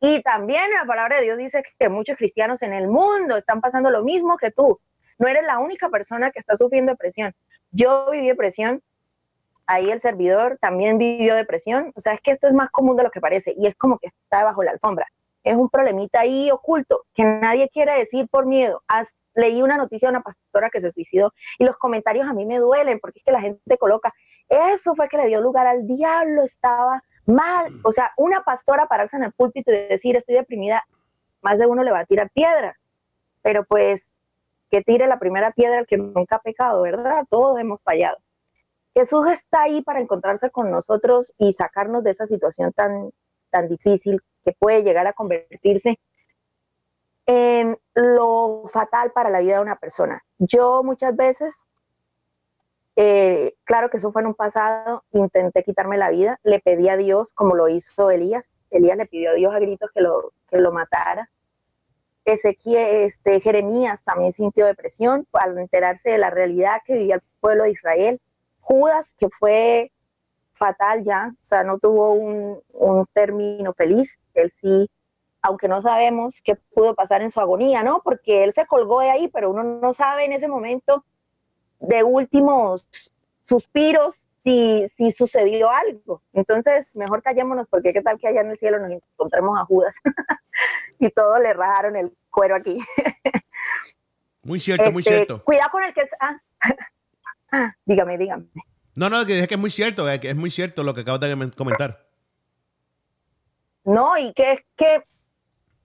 Y 0.00 0.22
también 0.22 0.70
la 0.72 0.84
palabra 0.86 1.16
de 1.16 1.24
Dios 1.24 1.38
dice 1.38 1.64
que 1.78 1.88
muchos 1.88 2.16
cristianos 2.16 2.62
en 2.62 2.72
el 2.72 2.86
mundo 2.86 3.36
están 3.36 3.60
pasando 3.60 3.90
lo 3.90 4.04
mismo 4.04 4.36
que 4.36 4.52
tú. 4.52 4.78
No 5.18 5.26
eres 5.26 5.44
la 5.44 5.58
única 5.58 5.88
persona 5.88 6.30
que 6.30 6.38
está 6.38 6.56
sufriendo 6.56 6.92
depresión. 6.92 7.34
Yo 7.72 8.08
viví 8.12 8.28
depresión, 8.28 8.80
ahí 9.66 9.90
el 9.90 9.98
servidor 9.98 10.58
también 10.60 10.96
vivió 10.96 11.34
depresión. 11.34 11.92
O 11.96 12.00
sea, 12.00 12.14
es 12.14 12.20
que 12.20 12.30
esto 12.30 12.46
es 12.46 12.54
más 12.54 12.70
común 12.70 12.96
de 12.96 13.02
lo 13.02 13.10
que 13.10 13.20
parece 13.20 13.52
y 13.56 13.66
es 13.66 13.74
como 13.74 13.98
que 13.98 14.06
está 14.06 14.44
bajo 14.44 14.62
la 14.62 14.70
alfombra. 14.70 15.08
Es 15.42 15.56
un 15.56 15.68
problemita 15.68 16.20
ahí 16.20 16.52
oculto 16.52 17.04
que 17.14 17.24
nadie 17.24 17.68
quiere 17.68 17.98
decir 17.98 18.28
por 18.28 18.46
miedo 18.46 18.82
leí 19.38 19.62
una 19.62 19.76
noticia 19.76 20.08
de 20.08 20.16
una 20.16 20.22
pastora 20.22 20.68
que 20.68 20.80
se 20.80 20.90
suicidó 20.90 21.32
y 21.58 21.64
los 21.64 21.76
comentarios 21.76 22.26
a 22.26 22.32
mí 22.32 22.44
me 22.44 22.58
duelen 22.58 22.98
porque 22.98 23.20
es 23.20 23.24
que 23.24 23.32
la 23.32 23.40
gente 23.40 23.78
coloca, 23.78 24.12
eso 24.48 24.96
fue 24.96 25.08
que 25.08 25.16
le 25.16 25.26
dio 25.26 25.40
lugar 25.40 25.66
al 25.66 25.86
diablo, 25.86 26.42
estaba 26.42 27.02
mal. 27.24 27.80
O 27.84 27.92
sea, 27.92 28.12
una 28.16 28.42
pastora 28.42 28.86
pararse 28.86 29.16
en 29.16 29.22
el 29.24 29.32
púlpito 29.32 29.70
y 29.70 29.74
decir 29.74 30.16
estoy 30.16 30.34
deprimida, 30.34 30.84
más 31.40 31.58
de 31.58 31.66
uno 31.66 31.84
le 31.84 31.92
va 31.92 32.00
a 32.00 32.06
tirar 32.06 32.30
piedra. 32.30 32.76
Pero 33.42 33.64
pues 33.64 34.20
que 34.70 34.82
tire 34.82 35.06
la 35.06 35.20
primera 35.20 35.52
piedra 35.52 35.78
el 35.80 35.86
que 35.86 35.96
nunca 35.96 36.36
ha 36.36 36.40
pecado, 36.40 36.82
¿verdad? 36.82 37.24
Todos 37.30 37.60
hemos 37.60 37.80
fallado. 37.82 38.18
Jesús 38.92 39.30
está 39.30 39.62
ahí 39.62 39.82
para 39.82 40.00
encontrarse 40.00 40.50
con 40.50 40.70
nosotros 40.72 41.32
y 41.38 41.52
sacarnos 41.52 42.02
de 42.02 42.10
esa 42.10 42.26
situación 42.26 42.72
tan, 42.72 43.10
tan 43.50 43.68
difícil 43.68 44.20
que 44.44 44.52
puede 44.58 44.82
llegar 44.82 45.06
a 45.06 45.12
convertirse 45.12 46.00
en 47.28 47.78
lo 47.94 48.64
fatal 48.72 49.12
para 49.12 49.28
la 49.28 49.40
vida 49.40 49.56
de 49.56 49.60
una 49.60 49.76
persona. 49.76 50.24
Yo 50.38 50.82
muchas 50.82 51.14
veces, 51.14 51.66
eh, 52.96 53.54
claro 53.64 53.90
que 53.90 53.98
eso 53.98 54.12
fue 54.12 54.22
en 54.22 54.28
un 54.28 54.34
pasado, 54.34 55.04
intenté 55.12 55.62
quitarme 55.62 55.98
la 55.98 56.08
vida, 56.08 56.40
le 56.42 56.58
pedí 56.58 56.88
a 56.88 56.96
Dios, 56.96 57.34
como 57.34 57.54
lo 57.54 57.68
hizo 57.68 58.10
Elías, 58.10 58.50
Elías 58.70 58.96
le 58.96 59.04
pidió 59.04 59.32
a 59.32 59.34
Dios 59.34 59.54
a 59.54 59.58
gritos 59.58 59.90
que 59.92 60.00
lo, 60.00 60.32
que 60.48 60.56
lo 60.56 60.72
matara. 60.72 61.30
Ezequiel, 62.24 63.04
este, 63.04 63.40
Jeremías 63.40 64.02
también 64.04 64.32
sintió 64.32 64.64
depresión 64.64 65.26
al 65.34 65.58
enterarse 65.58 66.10
de 66.10 66.18
la 66.18 66.30
realidad 66.30 66.80
que 66.86 66.94
vivía 66.94 67.16
el 67.16 67.22
pueblo 67.40 67.64
de 67.64 67.72
Israel. 67.72 68.20
Judas, 68.60 69.14
que 69.18 69.28
fue 69.28 69.92
fatal 70.52 71.04
ya, 71.04 71.34
o 71.34 71.44
sea, 71.44 71.62
no 71.62 71.78
tuvo 71.78 72.12
un, 72.12 72.62
un 72.72 73.06
término 73.12 73.74
feliz, 73.74 74.18
él 74.32 74.50
sí 74.50 74.88
aunque 75.42 75.68
no 75.68 75.80
sabemos 75.80 76.40
qué 76.42 76.56
pudo 76.56 76.94
pasar 76.94 77.22
en 77.22 77.30
su 77.30 77.40
agonía, 77.40 77.82
¿no? 77.82 78.00
Porque 78.02 78.44
él 78.44 78.52
se 78.52 78.66
colgó 78.66 79.00
de 79.00 79.10
ahí, 79.10 79.28
pero 79.28 79.50
uno 79.50 79.62
no 79.62 79.92
sabe 79.92 80.24
en 80.24 80.32
ese 80.32 80.48
momento 80.48 81.04
de 81.80 82.02
últimos 82.02 83.12
suspiros 83.42 84.28
si, 84.38 84.88
si 84.88 85.10
sucedió 85.10 85.70
algo. 85.70 86.22
Entonces, 86.32 86.94
mejor 86.96 87.22
callémonos 87.22 87.68
porque 87.68 87.92
qué 87.92 88.02
tal 88.02 88.18
que 88.18 88.28
allá 88.28 88.40
en 88.40 88.50
el 88.50 88.58
cielo 88.58 88.78
nos 88.78 88.90
encontremos 88.90 89.58
a 89.58 89.64
Judas 89.64 89.94
y 90.98 91.10
todos 91.10 91.40
le 91.40 91.52
rajaron 91.52 91.96
el 91.96 92.12
cuero 92.30 92.56
aquí. 92.56 92.78
muy 94.42 94.58
cierto, 94.58 94.90
muy 94.92 95.00
este, 95.00 95.14
cierto. 95.14 95.44
Cuidado 95.44 95.70
con 95.70 95.84
el 95.84 95.94
que... 95.94 96.08
Ah, 96.20 96.40
ah, 97.52 97.74
dígame, 97.84 98.18
dígame. 98.18 98.46
No, 98.96 99.08
no, 99.08 99.24
que 99.24 99.34
dije 99.34 99.46
que 99.46 99.54
es 99.54 99.60
muy 99.60 99.70
cierto, 99.70 100.08
es 100.08 100.36
muy 100.36 100.50
cierto 100.50 100.82
lo 100.82 100.92
que 100.92 101.02
acabas 101.02 101.20
de 101.20 101.50
comentar. 101.56 102.08
No, 103.84 104.18
y 104.18 104.32
que 104.34 104.52
es 104.52 104.60
que 104.76 105.04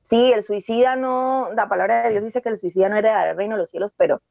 sí, 0.04 0.32
el 0.32 0.44
suicida 0.44 0.96
no, 0.96 1.50
la 1.56 1.68
palabra 1.68 2.04
de 2.04 2.12
Dios 2.12 2.24
dice 2.24 2.42
que 2.42 2.50
el 2.50 2.58
suicida 2.58 2.90
no 2.90 2.98
heredará 2.98 3.32
el 3.32 3.38
reino 3.38 3.56
de 3.56 3.62
los 3.62 3.70
cielos, 3.70 3.92
pero 3.98 4.22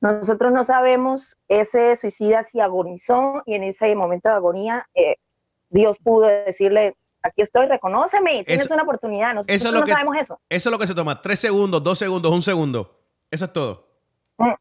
nosotros 0.00 0.52
no 0.52 0.64
sabemos 0.64 1.38
ese 1.48 1.96
suicida 1.96 2.44
si 2.44 2.60
agonizó 2.60 3.42
y 3.46 3.54
en 3.54 3.64
ese 3.64 3.94
momento 3.96 4.28
de 4.28 4.34
agonía 4.36 4.88
eh, 4.94 5.16
Dios 5.70 5.98
pudo 5.98 6.26
decirle, 6.26 6.96
aquí 7.22 7.42
estoy, 7.42 7.66
reconóceme, 7.66 8.44
tienes 8.44 8.70
una 8.70 8.84
oportunidad. 8.84 9.34
Nosotros 9.34 9.56
eso 9.56 9.72
no 9.72 9.86
sabemos 9.86 10.16
eso. 10.16 10.40
Eso 10.48 10.68
es 10.68 10.72
lo 10.72 10.78
que 10.78 10.86
se 10.86 10.94
toma, 10.94 11.20
tres 11.20 11.40
segundos, 11.40 11.82
dos 11.82 11.98
segundos, 11.98 12.32
un 12.32 12.42
segundo. 12.42 12.98
Eso 13.30 13.46
es 13.46 13.52
todo. 13.52 13.88
Mm. 14.38 14.52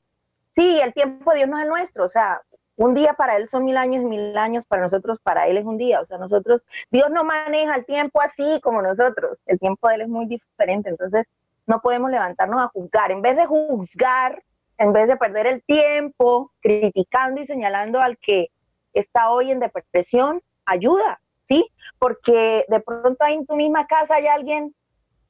Sí, 0.56 0.80
el 0.82 0.94
tiempo 0.94 1.32
de 1.32 1.38
Dios 1.38 1.50
no 1.50 1.58
es 1.58 1.64
el 1.64 1.70
nuestro, 1.70 2.06
o 2.06 2.08
sea, 2.08 2.42
un 2.78 2.94
día 2.94 3.14
para 3.14 3.36
él 3.36 3.48
son 3.48 3.66
mil 3.66 3.76
años 3.76 4.04
y 4.04 4.06
mil 4.06 4.38
años 4.38 4.66
para 4.66 4.84
nosotros, 4.84 5.20
para 5.20 5.48
él 5.48 5.58
es 5.58 5.66
un 5.66 5.78
día. 5.78 6.00
O 6.00 6.06
sea, 6.06 6.20
nosotros, 6.20 6.66
Dios 6.92 7.10
no 7.10 7.24
maneja 7.24 7.76
el 7.76 7.86
tiempo 7.86 8.22
así 8.22 8.62
como 8.62 8.82
nosotros. 8.82 9.40
El 9.48 9.60
tiempo 9.60 9.90
de 9.90 9.96
él 9.96 10.02
es 10.02 10.08
muy 10.08 10.28
diferente. 10.28 10.90
Entonces, 10.90 11.28
no 11.66 11.82
podemos 11.82 12.12
levantarnos 12.12 12.62
a 12.62 12.68
juzgar. 12.68 13.12
En 13.12 13.24
vez 13.24 13.36
de 13.36 13.48
juzgar, 13.48 14.44
en 14.78 14.94
vez 14.94 15.08
de 15.08 15.18
perder 15.18 15.48
el 15.48 15.64
tiempo 15.64 16.52
criticando 16.62 17.42
y 17.42 17.46
señalando 17.46 18.00
al 18.00 18.18
que 18.20 18.50
está 18.94 19.32
hoy 19.32 19.50
en 19.50 19.60
depresión, 19.60 20.42
ayuda, 20.66 21.20
¿sí? 21.48 21.68
Porque 21.98 22.64
de 22.68 22.80
pronto 22.80 23.24
ahí 23.24 23.34
en 23.34 23.48
tu 23.48 23.56
misma 23.56 23.88
casa 23.88 24.16
hay 24.16 24.28
alguien 24.28 24.76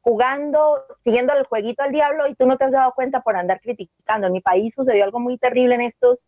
jugando, 0.02 0.84
siguiendo 1.04 1.34
el 1.34 1.46
jueguito 1.46 1.84
al 1.84 1.92
diablo 1.92 2.28
y 2.28 2.36
tú 2.36 2.46
no 2.46 2.58
te 2.58 2.66
has 2.66 2.72
dado 2.72 2.94
cuenta 2.94 3.22
por 3.22 3.38
andar 3.38 3.62
criticando. 3.62 4.28
En 4.28 4.34
mi 4.34 4.42
país 4.42 4.76
sucedió 4.76 5.06
algo 5.06 5.20
muy 5.20 5.38
terrible 5.38 5.76
en 5.76 5.82
estos 5.82 6.26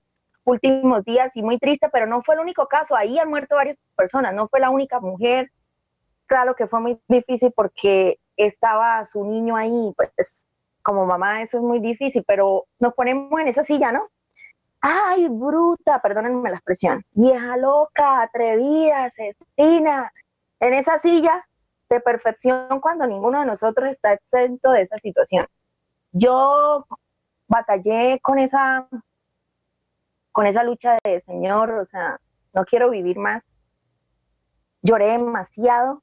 últimos 0.50 1.04
días 1.04 1.36
y 1.36 1.44
muy 1.44 1.58
triste, 1.58 1.90
pero 1.92 2.06
no 2.06 2.22
fue 2.22 2.36
el 2.36 2.42
único 2.42 2.68
caso. 2.68 2.96
Ahí 2.96 3.20
han 3.20 3.30
muerto 3.30 3.56
varias 3.56 3.78
personas, 3.96 4.34
no 4.34 4.48
fue 4.48 4.60
la 4.60 4.70
única 4.70 5.00
mujer. 5.00 5.52
Claro 6.26 6.56
que 6.56 6.68
fue 6.68 6.80
muy 6.80 7.00
difícil 7.08 7.52
porque 7.56 8.20
estaba 8.36 9.04
su 9.06 9.24
niño 9.24 9.56
ahí, 9.56 9.94
pues 9.96 10.46
como 10.82 11.06
mamá 11.06 11.42
eso 11.42 11.58
es 11.58 11.64
muy 11.64 11.80
difícil, 11.80 12.24
pero 12.28 12.66
nos 12.80 12.94
ponemos 12.94 13.40
en 13.40 13.48
esa 13.48 13.64
silla, 13.64 13.92
¿no? 13.92 14.08
Ay, 14.82 15.28
bruta, 15.28 16.02
perdónenme 16.02 16.50
la 16.50 16.56
expresión, 16.56 17.04
vieja 17.12 17.58
loca, 17.58 18.22
atrevida, 18.22 19.06
asesina, 19.06 20.12
en 20.60 20.74
esa 20.74 20.98
silla 20.98 21.46
de 21.90 22.00
perfección 22.00 22.80
cuando 22.80 23.06
ninguno 23.06 23.40
de 23.42 23.46
nosotros 23.46 23.90
está 23.90 24.14
exento 24.14 24.72
de 24.72 24.84
esa 24.84 24.98
situación. 24.98 25.46
Yo 26.12 26.86
batallé 27.48 28.20
con 28.22 28.40
esa 28.40 28.88
con 30.40 30.48
esa 30.48 30.64
lucha 30.64 30.96
de 31.04 31.20
Señor, 31.26 31.70
o 31.72 31.84
sea, 31.84 32.18
no 32.54 32.64
quiero 32.64 32.90
vivir 32.90 33.18
más. 33.18 33.44
Lloré 34.82 35.08
demasiado. 35.08 36.02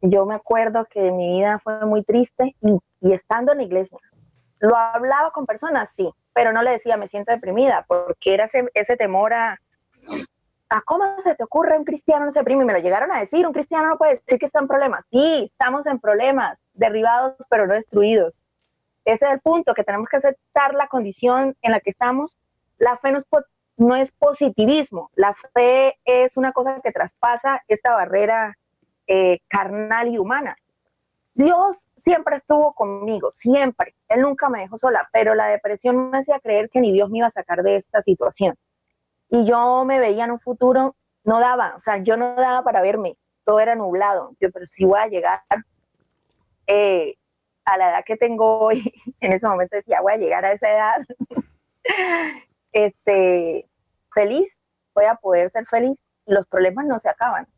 Yo 0.00 0.26
me 0.26 0.34
acuerdo 0.34 0.86
que 0.90 1.12
mi 1.12 1.38
vida 1.38 1.60
fue 1.60 1.86
muy 1.86 2.02
triste 2.02 2.56
y, 2.62 2.78
y 3.00 3.12
estando 3.12 3.52
en 3.52 3.58
la 3.58 3.62
iglesia, 3.64 4.00
lo 4.58 4.76
hablaba 4.76 5.30
con 5.30 5.46
personas, 5.46 5.90
sí, 5.90 6.10
pero 6.34 6.52
no 6.52 6.62
le 6.62 6.72
decía 6.72 6.96
me 6.96 7.06
siento 7.06 7.30
deprimida, 7.30 7.84
porque 7.86 8.34
era 8.34 8.48
ese, 8.74 8.96
temor 8.96 9.32
a, 9.32 9.60
a 10.68 10.80
cómo 10.80 11.20
se 11.20 11.36
te 11.36 11.44
ocurre 11.44 11.78
un 11.78 11.84
cristiano 11.84 12.24
no 12.24 12.32
se 12.32 12.40
deprime. 12.40 12.64
Y 12.64 12.66
me 12.66 12.72
lo 12.72 12.80
llegaron 12.80 13.12
a 13.12 13.20
decir, 13.20 13.46
un 13.46 13.52
cristiano 13.52 13.86
no 13.86 13.98
puede 13.98 14.14
decir 14.14 14.40
que 14.40 14.46
está 14.46 14.58
en 14.58 14.66
problemas. 14.66 15.04
Sí, 15.12 15.44
estamos 15.44 15.86
en 15.86 16.00
problemas, 16.00 16.58
derribados 16.74 17.36
pero 17.48 17.68
no 17.68 17.74
destruidos. 17.74 18.42
Ese 19.04 19.26
es 19.26 19.30
el 19.30 19.38
punto, 19.38 19.74
que 19.74 19.84
tenemos 19.84 20.08
que 20.08 20.16
aceptar 20.16 20.74
la 20.74 20.88
condición 20.88 21.56
en 21.62 21.70
la 21.70 21.78
que 21.78 21.90
estamos. 21.90 22.36
La 22.78 22.98
fe 22.98 23.12
no 23.12 23.18
es, 23.18 23.26
no 23.76 23.94
es 23.94 24.12
positivismo, 24.12 25.10
la 25.14 25.34
fe 25.54 25.98
es 26.04 26.36
una 26.36 26.52
cosa 26.52 26.80
que 26.82 26.92
traspasa 26.92 27.62
esta 27.68 27.92
barrera 27.92 28.56
eh, 29.06 29.40
carnal 29.48 30.08
y 30.08 30.18
humana. 30.18 30.56
Dios 31.34 31.90
siempre 31.96 32.36
estuvo 32.36 32.72
conmigo, 32.72 33.30
siempre. 33.30 33.94
Él 34.08 34.22
nunca 34.22 34.48
me 34.48 34.60
dejó 34.60 34.78
sola, 34.78 35.06
pero 35.12 35.34
la 35.34 35.48
depresión 35.48 36.10
me 36.10 36.18
hacía 36.18 36.40
creer 36.40 36.70
que 36.70 36.80
ni 36.80 36.92
Dios 36.92 37.10
me 37.10 37.18
iba 37.18 37.26
a 37.26 37.30
sacar 37.30 37.62
de 37.62 37.76
esta 37.76 38.00
situación. 38.00 38.56
Y 39.28 39.44
yo 39.44 39.84
me 39.84 39.98
veía 39.98 40.24
en 40.24 40.30
un 40.30 40.40
futuro, 40.40 40.96
no 41.24 41.40
daba, 41.40 41.74
o 41.76 41.78
sea, 41.78 41.98
yo 41.98 42.16
no 42.16 42.34
daba 42.36 42.62
para 42.62 42.80
verme, 42.80 43.18
todo 43.44 43.60
era 43.60 43.74
nublado. 43.74 44.32
Yo, 44.40 44.50
pero 44.50 44.66
si 44.66 44.86
voy 44.86 44.98
a 44.98 45.08
llegar 45.08 45.42
eh, 46.66 47.16
a 47.66 47.76
la 47.76 47.90
edad 47.90 48.04
que 48.06 48.16
tengo 48.16 48.58
hoy, 48.58 48.90
en 49.20 49.32
ese 49.32 49.46
momento 49.46 49.76
decía, 49.76 50.00
voy 50.00 50.14
a 50.14 50.16
llegar 50.16 50.44
a 50.46 50.52
esa 50.52 50.70
edad, 50.70 51.06
este, 52.76 53.66
feliz, 54.12 54.58
voy 54.94 55.06
a 55.06 55.14
poder 55.14 55.50
ser 55.50 55.66
feliz, 55.66 56.02
los 56.26 56.46
problemas 56.46 56.86
no 56.86 56.98
se 56.98 57.08
acaban. 57.08 57.48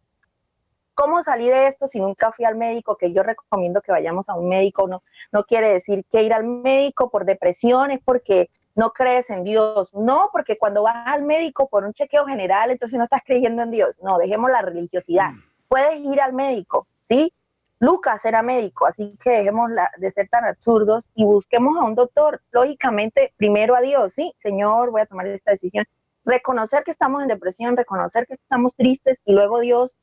¿Cómo 0.94 1.22
salí 1.22 1.48
de 1.48 1.66
esto 1.66 1.86
si 1.86 2.00
nunca 2.00 2.32
fui 2.32 2.44
al 2.44 2.56
médico? 2.56 2.96
Que 2.96 3.12
yo 3.12 3.22
recomiendo 3.22 3.80
que 3.80 3.92
vayamos 3.92 4.28
a 4.28 4.34
un 4.34 4.48
médico. 4.48 4.88
No, 4.88 5.02
no 5.30 5.44
quiere 5.44 5.72
decir 5.72 6.04
que 6.10 6.22
ir 6.22 6.32
al 6.32 6.44
médico 6.44 7.10
por 7.10 7.24
depresión 7.24 7.92
es 7.92 8.00
porque 8.04 8.50
no 8.74 8.90
crees 8.90 9.30
en 9.30 9.44
Dios. 9.44 9.94
No, 9.94 10.30
porque 10.32 10.58
cuando 10.58 10.82
vas 10.82 11.06
al 11.06 11.22
médico 11.22 11.68
por 11.68 11.84
un 11.84 11.92
chequeo 11.92 12.26
general, 12.26 12.70
entonces 12.70 12.98
no 12.98 13.04
estás 13.04 13.22
creyendo 13.24 13.62
en 13.62 13.70
Dios. 13.70 13.98
No, 14.02 14.18
dejemos 14.18 14.50
la 14.50 14.62
religiosidad. 14.62 15.30
Mm. 15.30 15.42
Puedes 15.68 16.00
ir 16.00 16.20
al 16.20 16.32
médico, 16.32 16.88
¿sí? 17.02 17.32
Lucas 17.80 18.24
era 18.24 18.42
médico, 18.42 18.86
así 18.86 19.16
que 19.22 19.30
dejemos 19.30 19.70
de 19.98 20.10
ser 20.10 20.28
tan 20.28 20.44
absurdos 20.44 21.10
y 21.14 21.24
busquemos 21.24 21.76
a 21.78 21.84
un 21.84 21.94
doctor. 21.94 22.42
Lógicamente, 22.50 23.32
primero 23.36 23.76
a 23.76 23.80
Dios, 23.80 24.14
¿sí? 24.14 24.32
Señor, 24.34 24.90
voy 24.90 25.02
a 25.02 25.06
tomar 25.06 25.26
esta 25.28 25.52
decisión. 25.52 25.84
Reconocer 26.24 26.82
que 26.82 26.90
estamos 26.90 27.22
en 27.22 27.28
depresión, 27.28 27.76
reconocer 27.76 28.26
que 28.26 28.34
estamos 28.34 28.74
tristes 28.74 29.20
y 29.24 29.32
luego 29.32 29.60
Dios 29.60 29.96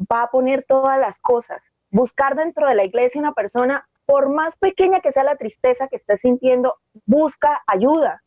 va 0.00 0.22
a 0.22 0.30
poner 0.30 0.62
todas 0.62 0.98
las 0.98 1.18
cosas. 1.18 1.62
Buscar 1.90 2.36
dentro 2.36 2.68
de 2.68 2.76
la 2.76 2.84
iglesia 2.84 3.20
una 3.20 3.34
persona, 3.34 3.88
por 4.06 4.28
más 4.28 4.56
pequeña 4.56 5.00
que 5.00 5.12
sea 5.12 5.24
la 5.24 5.36
tristeza 5.36 5.88
que 5.88 5.96
estés 5.96 6.20
sintiendo, 6.20 6.76
busca 7.04 7.62
ayuda. 7.66 8.22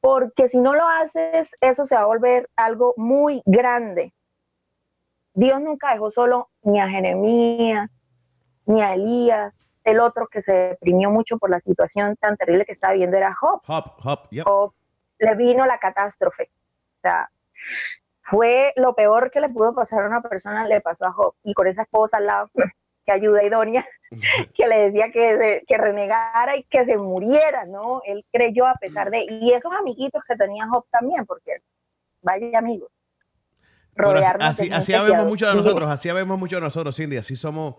Porque 0.00 0.48
si 0.48 0.58
no 0.58 0.74
lo 0.74 0.88
haces, 0.88 1.54
eso 1.60 1.84
se 1.84 1.96
va 1.96 2.02
a 2.02 2.06
volver 2.06 2.48
algo 2.56 2.94
muy 2.96 3.42
grande. 3.44 4.14
Dios 5.34 5.60
nunca 5.60 5.92
dejó 5.92 6.10
solo 6.10 6.48
ni 6.62 6.80
a 6.80 6.88
Jeremías, 6.88 7.90
ni 8.66 8.82
a 8.82 8.94
Elías. 8.94 9.54
El 9.84 10.00
otro 10.00 10.26
que 10.26 10.42
se 10.42 10.52
deprimió 10.52 11.10
mucho 11.10 11.38
por 11.38 11.48
la 11.48 11.60
situación 11.60 12.16
tan 12.16 12.36
terrible 12.36 12.64
que 12.64 12.72
estaba 12.72 12.92
viviendo 12.92 13.16
era 13.16 13.34
Job. 13.34 13.62
Job, 13.64 13.84
Job, 14.00 14.28
Job 14.44 14.72
le 15.18 15.34
vino 15.34 15.64
la 15.66 15.78
catástrofe. 15.78 16.50
O 16.98 17.00
sea, 17.02 17.30
fue 18.22 18.72
lo 18.76 18.94
peor 18.94 19.30
que 19.30 19.40
le 19.40 19.48
pudo 19.48 19.74
pasar 19.74 20.02
a 20.02 20.08
una 20.08 20.20
persona, 20.20 20.66
le 20.66 20.80
pasó 20.80 21.06
a 21.06 21.12
Job. 21.12 21.34
Y 21.44 21.54
con 21.54 21.66
esa 21.66 21.82
esposa 21.82 22.18
al 22.18 22.26
lado, 22.26 22.50
que 23.06 23.12
ayuda 23.12 23.44
idónea, 23.44 23.86
que 24.54 24.66
le 24.66 24.90
decía 24.90 25.10
que, 25.12 25.62
que 25.66 25.78
renegara 25.78 26.56
y 26.56 26.64
que 26.64 26.84
se 26.84 26.96
muriera, 26.96 27.64
¿no? 27.64 28.02
Él 28.04 28.24
creyó 28.32 28.66
a 28.66 28.74
pesar 28.74 29.10
de... 29.10 29.26
Y 29.30 29.52
esos 29.52 29.72
amiguitos 29.72 30.22
que 30.26 30.36
tenía 30.36 30.66
Job 30.68 30.84
también, 30.90 31.24
porque 31.24 31.62
vaya 32.22 32.58
amigos. 32.58 32.90
Rodearnos 33.94 34.48
así, 34.48 34.70
así 34.70 34.92
vemos 34.92 35.26
mucho 35.26 35.46
de 35.46 35.54
nosotros, 35.54 35.90
así 35.90 36.12
vemos 36.12 36.38
mucho 36.38 36.56
de 36.56 36.62
nosotros, 36.62 36.94
Cindy, 36.94 37.16
así 37.16 37.34
somos, 37.34 37.76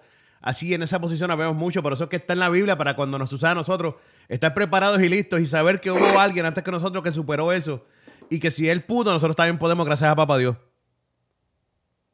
así 0.47 0.73
en 0.73 0.81
esa 0.81 0.99
posición 0.99 1.29
vemos 1.37 1.55
mucho, 1.55 1.83
por 1.83 1.91
eso 1.91 2.05
es 2.05 2.09
que 2.09 2.15
está 2.15 2.31
en 2.31 2.39
la 2.39 2.49
Biblia 2.49 2.77
para 2.77 2.95
cuando 2.95 3.19
nos 3.19 3.29
suceda 3.29 3.51
a 3.51 3.55
nosotros, 3.55 3.95
estar 4.29 4.53
preparados 4.53 5.01
y 5.01 5.09
listos 5.09 5.41
y 5.41 5.45
saber 5.45 5.81
que 5.81 5.91
hubo 5.91 6.19
alguien 6.19 6.45
antes 6.45 6.63
que 6.63 6.71
nosotros 6.71 7.03
que 7.03 7.11
superó 7.11 7.51
eso 7.51 7.83
y 8.29 8.39
que 8.39 8.49
si 8.49 8.69
él 8.69 8.83
pudo, 8.83 9.11
nosotros 9.11 9.35
también 9.35 9.59
podemos, 9.59 9.85
gracias 9.85 10.09
a 10.09 10.15
Papá 10.15 10.37
Dios. 10.37 10.55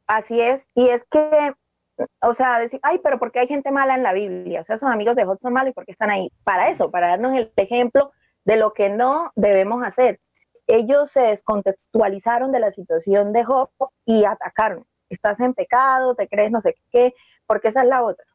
Así 0.07 0.41
es, 0.41 0.67
y 0.73 0.87
es 0.87 1.05
que, 1.05 1.53
o 2.21 2.33
sea, 2.33 2.57
decir, 2.57 2.79
ay, 2.81 2.99
pero 3.03 3.19
porque 3.19 3.39
hay 3.39 3.47
gente 3.47 3.71
mala 3.71 3.93
en 3.93 4.01
la 4.01 4.13
Biblia? 4.13 4.61
O 4.61 4.63
sea, 4.63 4.77
esos 4.77 4.89
amigos 4.89 5.15
de 5.15 5.25
Job 5.25 5.37
son 5.39 5.53
malos 5.53 5.69
y 5.69 5.73
porque 5.73 5.91
están 5.91 6.09
ahí. 6.09 6.31
Para 6.43 6.69
eso, 6.69 6.89
para 6.89 7.09
darnos 7.09 7.37
el 7.37 7.51
ejemplo 7.55 8.11
de 8.45 8.57
lo 8.57 8.73
que 8.73 8.89
no 8.89 9.31
debemos 9.35 9.85
hacer. 9.85 10.19
Ellos 10.65 11.11
se 11.11 11.21
descontextualizaron 11.21 12.51
de 12.51 12.59
la 12.59 12.71
situación 12.71 13.31
de 13.31 13.43
Job 13.43 13.69
y 14.05 14.25
atacaron. 14.25 14.85
Estás 15.09 15.39
en 15.39 15.53
pecado, 15.53 16.15
te 16.15 16.27
crees 16.27 16.51
no 16.51 16.61
sé 16.61 16.75
qué, 16.91 17.13
porque 17.45 17.69
esa 17.69 17.83
es 17.83 17.89
la 17.89 18.03
otra. 18.03 18.25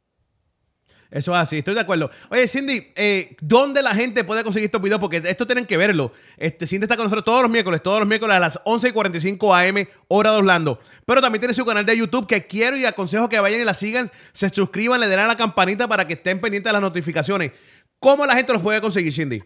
Eso 1.11 1.33
es 1.33 1.39
así, 1.39 1.59
estoy 1.59 1.75
de 1.75 1.81
acuerdo. 1.81 2.11
Oye, 2.31 2.47
Cindy, 2.47 2.93
eh, 2.95 3.35
¿dónde 3.41 3.83
la 3.83 3.95
gente 3.95 4.25
puede 4.25 4.45
conseguir 4.45 4.67
estos 4.67 4.83
videos? 4.83 5.01
Porque 5.01 5.23
esto 5.25 5.47
tienen 5.47 5.65
que 5.65 5.79
verlo. 5.79 6.13
Este, 6.37 6.67
Cindy 6.67 6.85
está 6.85 6.97
con 6.97 7.05
nosotros 7.05 7.25
todos 7.25 7.41
los 7.41 7.51
miércoles, 7.51 7.83
todos 7.83 8.01
los 8.01 8.09
miércoles 8.09 8.37
a 8.37 8.41
las 8.41 8.61
11 8.65 8.89
y 8.89 8.93
45 8.93 9.55
AM, 9.55 9.89
hora 10.09 10.33
de 10.33 10.37
Orlando. 10.37 10.79
Pero 11.07 11.23
también 11.23 11.41
tiene 11.41 11.55
su 11.55 11.65
canal 11.65 11.87
de 11.87 11.97
YouTube 11.97 12.27
que 12.27 12.47
quiero 12.47 12.77
y 12.77 12.85
aconsejo 12.85 13.29
que 13.29 13.41
vayan 13.41 13.61
y 13.63 13.65
la 13.65 13.73
sigan, 13.73 14.11
se 14.33 14.51
suscriban, 14.51 15.01
le 15.01 15.09
den 15.09 15.21
a 15.21 15.27
la 15.27 15.37
campanita 15.37 15.89
para 15.89 16.07
que 16.07 16.13
estén 16.13 16.43
pendientes 16.43 16.69
de 16.69 16.75
las 16.75 16.83
notificaciones. 16.83 17.53
¿Cómo 17.99 18.27
la 18.27 18.35
gente 18.35 18.53
los 18.53 18.61
puede 18.61 18.83
conseguir, 18.83 19.13
Cindy? 19.15 19.43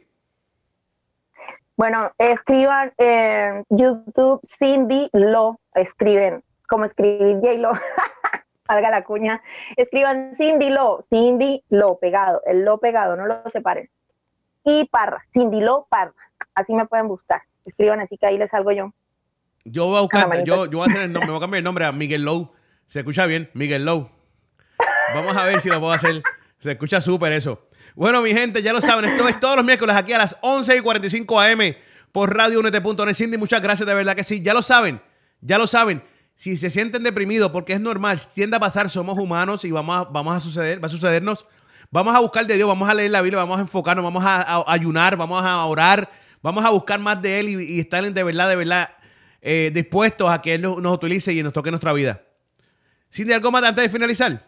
Bueno, 1.77 2.11
escriban 2.19 2.93
en 2.99 3.65
YouTube 3.71 4.41
Cindy 4.49 5.09
Lo, 5.13 5.61
escriben, 5.75 6.43
como 6.69 6.85
escribir 6.87 7.37
J 7.37 7.55
Lo. 7.55 7.73
salga 8.73 8.91
la 8.91 9.05
cuña, 9.05 9.43
escriban 9.77 10.35
Cindy 10.37 10.71
Lo, 10.71 11.05
Cindy 11.11 11.63
Lo 11.69 11.99
pegado, 11.99 12.43
el 12.47 12.65
Lo 12.65 12.79
pegado, 12.79 13.17
no 13.17 13.27
lo 13.27 13.43
separen. 13.49 13.91
Y 14.65 14.87
Parra, 14.87 15.25
Cindy 15.33 15.61
Lo 15.61 15.87
Parra, 15.91 16.15
así 16.55 16.75
me 16.75 16.87
pueden 16.87 17.09
buscar. 17.09 17.43
Escriban 17.65 18.01
así 18.01 18.17
que 18.17 18.27
ahí 18.27 18.39
les 18.39 18.51
salgo 18.51 18.73
yo. 18.73 18.93
Yo 19.65 19.87
voy 19.87 19.99
a 19.99 20.01
buscar, 20.01 20.45
yo, 20.45 20.67
yo 20.67 20.79
voy 20.79 20.89
a 20.89 20.91
hacer 20.91 21.03
el 21.03 21.13
nombre, 21.13 21.31
voy 21.31 21.39
a 21.39 21.41
cambiar 21.41 21.59
el 21.59 21.65
nombre 21.65 21.85
a 21.85 21.93
Miguel 21.93 22.25
Low. 22.25 22.53
Se 22.87 23.01
escucha 23.01 23.27
bien, 23.27 23.51
Miguel 23.55 23.85
Low. 23.85 24.11
Vamos 25.15 25.37
a 25.37 25.45
ver 25.45 25.61
si 25.61 25.69
lo 25.69 25.79
puedo 25.79 25.93
hacer. 25.93 26.23
Se 26.59 26.73
escucha 26.73 27.01
súper 27.01 27.33
eso. 27.33 27.69
Bueno, 27.95 28.23
mi 28.23 28.33
gente, 28.33 28.63
ya 28.63 28.73
lo 28.73 28.81
saben, 28.81 29.05
esto 29.05 29.29
es 29.29 29.39
todos 29.39 29.57
los 29.57 29.65
miércoles 29.65 29.95
aquí 29.95 30.13
a 30.13 30.19
las 30.19 30.37
11 30.41 30.77
y 30.77 30.81
45 30.81 31.41
AM 31.41 31.61
por 32.11 32.35
Radio 32.35 32.61
Unete.net. 32.61 33.15
Cindy, 33.15 33.37
muchas 33.37 33.61
gracias, 33.61 33.87
de 33.87 33.95
verdad 33.95 34.17
que 34.17 34.25
sí. 34.25 34.41
Ya 34.41 34.55
lo 34.55 34.63
saben, 34.63 35.01
ya 35.41 35.59
lo 35.59 35.67
saben 35.67 36.03
si 36.35 36.57
se 36.57 36.71
sienten 36.71 37.03
deprimidos, 37.03 37.53
porque 37.53 37.75
es 37.75 37.81
normal, 37.81 38.19
tiende 38.35 38.57
a 38.57 38.61
pasar, 38.61 38.91
somos 38.91 39.19
humanos 39.19 39.65
y 39.65 39.71
vamos 39.71 39.97
a, 39.97 40.05
vamos 40.05 40.37
a 40.37 40.41
suceder, 40.41 40.83
va 40.83 40.87
a 40.87 40.91
sucedernos. 40.91 41.47
Vamos 41.93 42.17
a 42.17 42.21
buscar 42.21 42.47
de 42.47 42.55
Dios, 42.55 42.67
vamos 42.67 42.89
a 42.89 42.95
leer 42.95 43.11
la 43.11 43.21
Biblia, 43.21 43.37
vamos 43.37 43.59
a 43.59 43.61
enfocarnos, 43.61 44.03
vamos 44.03 44.25
a, 44.27 44.65
ayunar, 44.67 45.15
vamos 45.15 45.45
a 45.45 45.67
orar, 45.67 46.09
vamos 46.43 46.65
a 46.65 46.71
buscar 46.71 46.99
más 46.99 47.21
de 47.21 47.39
Él 47.39 47.49
y, 47.51 47.81
estar 47.81 48.03
de 48.03 48.23
verdad, 48.23 48.49
de 48.49 48.57
verdad 48.57 48.89
eh, 49.43 49.71
dispuestos 49.75 50.31
a 50.31 50.41
que 50.41 50.55
Él 50.55 50.63
nos, 50.63 50.95
utilice 50.95 51.35
y 51.35 51.43
nos 51.43 51.53
toque 51.53 51.71
nuestra 51.71 51.93
vida. 51.93 52.23
Cindy, 53.13 53.35
¿algo 53.35 53.51
más 53.51 53.63
antes 53.63 53.85
de 53.85 53.91
finalizar? 53.91 54.41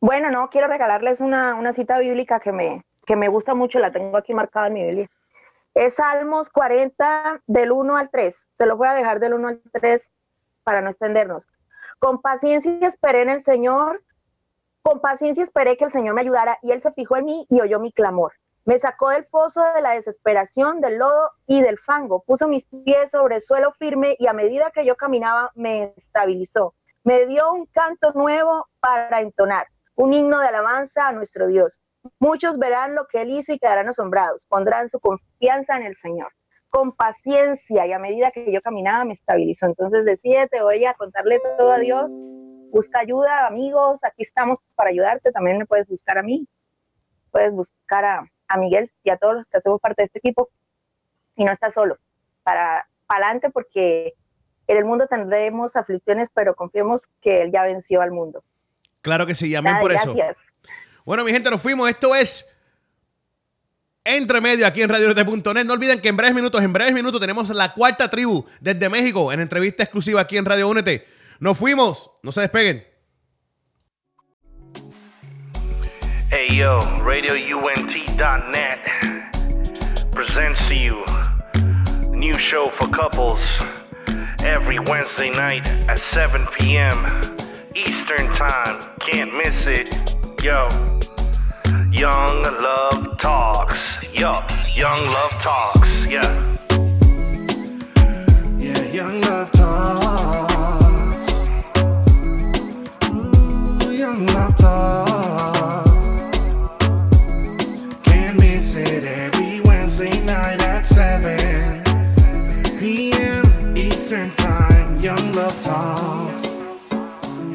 Bueno, 0.00 0.30
no, 0.30 0.48
quiero 0.50 0.68
regalarles 0.68 1.18
una, 1.20 1.72
cita 1.72 1.98
bíblica 1.98 2.38
que 2.38 2.52
me, 2.52 2.84
que 3.04 3.16
me 3.16 3.26
gusta 3.26 3.52
mucho, 3.52 3.80
la 3.80 3.90
tengo 3.90 4.16
aquí 4.16 4.32
marcada 4.32 4.68
en 4.68 4.74
mi 4.74 4.84
Biblia. 4.84 5.10
Es 5.74 5.94
Salmos 5.94 6.50
40 6.50 7.42
del 7.46 7.72
1 7.72 7.96
al 7.96 8.10
3. 8.10 8.48
Se 8.58 8.66
lo 8.66 8.76
voy 8.76 8.88
a 8.88 8.92
dejar 8.92 9.20
del 9.20 9.34
1 9.34 9.48
al 9.48 9.62
3 9.72 10.10
para 10.64 10.82
no 10.82 10.90
extendernos. 10.90 11.48
Con 11.98 12.20
paciencia 12.20 12.86
esperé 12.86 13.22
en 13.22 13.30
el 13.30 13.42
Señor, 13.42 14.02
con 14.82 15.00
paciencia 15.00 15.44
esperé 15.44 15.76
que 15.76 15.84
el 15.84 15.92
Señor 15.92 16.14
me 16.14 16.20
ayudara 16.20 16.58
y 16.62 16.72
Él 16.72 16.82
se 16.82 16.92
fijó 16.92 17.16
en 17.16 17.24
mí 17.24 17.46
y 17.48 17.60
oyó 17.60 17.80
mi 17.80 17.92
clamor. 17.92 18.32
Me 18.64 18.78
sacó 18.78 19.08
del 19.08 19.24
foso 19.24 19.62
de 19.72 19.80
la 19.80 19.92
desesperación, 19.92 20.80
del 20.80 20.98
lodo 20.98 21.30
y 21.46 21.62
del 21.62 21.78
fango. 21.78 22.22
Puso 22.22 22.46
mis 22.48 22.66
pies 22.66 23.10
sobre 23.10 23.40
suelo 23.40 23.72
firme 23.72 24.14
y 24.18 24.26
a 24.26 24.32
medida 24.32 24.70
que 24.72 24.84
yo 24.84 24.96
caminaba 24.96 25.50
me 25.54 25.94
estabilizó. 25.96 26.74
Me 27.02 27.26
dio 27.26 27.52
un 27.52 27.66
canto 27.66 28.12
nuevo 28.12 28.68
para 28.78 29.20
entonar, 29.20 29.66
un 29.96 30.12
himno 30.12 30.38
de 30.38 30.48
alabanza 30.48 31.08
a 31.08 31.12
nuestro 31.12 31.48
Dios. 31.48 31.80
Muchos 32.18 32.58
verán 32.58 32.94
lo 32.94 33.06
que 33.06 33.22
él 33.22 33.30
hizo 33.30 33.52
y 33.52 33.58
quedarán 33.58 33.88
asombrados. 33.88 34.44
Pondrán 34.46 34.88
su 34.88 35.00
confianza 35.00 35.76
en 35.76 35.84
el 35.84 35.94
Señor. 35.94 36.32
Con 36.68 36.92
paciencia 36.92 37.86
y 37.86 37.92
a 37.92 37.98
medida 37.98 38.30
que 38.30 38.50
yo 38.50 38.60
caminaba 38.62 39.04
me 39.04 39.12
estabilizó. 39.12 39.66
Entonces 39.66 40.04
decídete, 40.04 40.62
voy 40.62 40.84
a 40.84 40.94
contarle 40.94 41.40
todo 41.58 41.72
a 41.72 41.78
Dios. 41.78 42.18
Busca 42.70 43.00
ayuda, 43.00 43.46
amigos. 43.46 44.02
Aquí 44.04 44.22
estamos 44.22 44.60
para 44.74 44.90
ayudarte. 44.90 45.32
También 45.32 45.58
me 45.58 45.66
puedes 45.66 45.86
buscar 45.86 46.18
a 46.18 46.22
mí. 46.22 46.48
Puedes 47.30 47.52
buscar 47.52 48.04
a, 48.04 48.24
a 48.48 48.56
Miguel 48.56 48.90
y 49.04 49.10
a 49.10 49.16
todos 49.18 49.34
los 49.34 49.48
que 49.48 49.58
hacemos 49.58 49.80
parte 49.80 50.02
de 50.02 50.06
este 50.06 50.18
equipo. 50.18 50.48
Y 51.36 51.44
no 51.44 51.52
estás 51.52 51.74
solo. 51.74 51.98
Para, 52.42 52.88
adelante 53.08 53.50
porque 53.50 54.14
en 54.66 54.76
el 54.76 54.84
mundo 54.84 55.06
tendremos 55.06 55.76
aflicciones, 55.76 56.30
pero 56.32 56.54
confiemos 56.54 57.08
que 57.20 57.42
Él 57.42 57.52
ya 57.52 57.64
venció 57.64 58.00
al 58.00 58.10
mundo. 58.10 58.42
Claro 59.02 59.26
que 59.26 59.34
sí, 59.34 59.50
llamen 59.50 59.78
por 59.80 59.92
eso. 59.92 60.14
Bueno, 61.04 61.24
mi 61.24 61.32
gente, 61.32 61.50
nos 61.50 61.60
fuimos. 61.60 61.88
Esto 61.88 62.14
es 62.14 62.48
Entre 64.04 64.40
Medio 64.40 64.66
aquí 64.66 64.82
en 64.82 64.88
RadioNet.net. 64.88 65.64
No 65.64 65.74
olviden 65.74 66.00
que 66.00 66.08
en 66.08 66.16
breves 66.16 66.34
minutos, 66.34 66.62
en 66.62 66.72
breves 66.72 66.94
minutos, 66.94 67.20
tenemos 67.20 67.48
la 67.50 67.72
cuarta 67.72 68.08
tribu 68.08 68.44
desde 68.60 68.88
México 68.88 69.32
en 69.32 69.40
entrevista 69.40 69.82
exclusiva 69.82 70.20
aquí 70.20 70.36
en 70.36 70.44
Radio 70.44 70.68
Únete. 70.68 71.06
Nos 71.40 71.58
fuimos. 71.58 72.10
No 72.22 72.32
se 72.32 72.40
despeguen. 72.42 72.86
Hey 76.30 76.48
yo, 76.56 76.78
RadioUNT.net 77.04 78.78
presents 80.12 80.64
to 80.66 80.74
you 80.74 81.02
a 81.06 82.16
new 82.16 82.34
show 82.34 82.70
for 82.70 82.86
couples 82.88 83.40
every 84.44 84.78
Wednesday 84.78 85.30
night 85.30 85.66
at 85.88 85.98
7 85.98 86.46
p.m. 86.58 86.94
Eastern 87.74 88.32
Time. 88.34 88.80
Can't 89.00 89.34
miss 89.36 89.66
it. 89.66 89.94
Yo. 90.42 90.91
Young 92.02 92.42
Love 92.42 93.16
Talks. 93.16 93.96
Yo. 94.12 94.42
Young 94.74 95.04
Love 95.04 95.30
Talks. 95.40 96.10
Yeah. 96.10 96.26
Yeah, 98.58 98.82
Young 98.90 99.20
Love 99.20 99.52
Talks. 99.52 101.32
Ooh, 103.08 103.92
young 103.92 104.26
Love 104.34 104.56
Talks. 104.56 105.90
Can't 108.02 108.36
miss 108.40 108.74
it 108.74 109.04
every 109.04 109.60
Wednesday 109.60 110.24
night 110.24 110.60
at 110.60 110.84
7 110.84 111.84
p.m. 112.80 113.44
Eastern 113.76 114.32
Time. 114.32 114.98
Young 114.98 115.32
Love 115.34 115.62
Talks. 115.62 116.48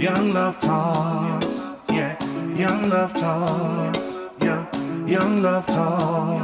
Young 0.01 0.31
Love 0.33 0.57
Talks. 0.57 1.59
Yeah, 1.89 2.15
Young 2.55 2.89
Love 2.89 3.13
Talks 3.13 3.76
love 5.41 5.65
talk. 5.67 6.36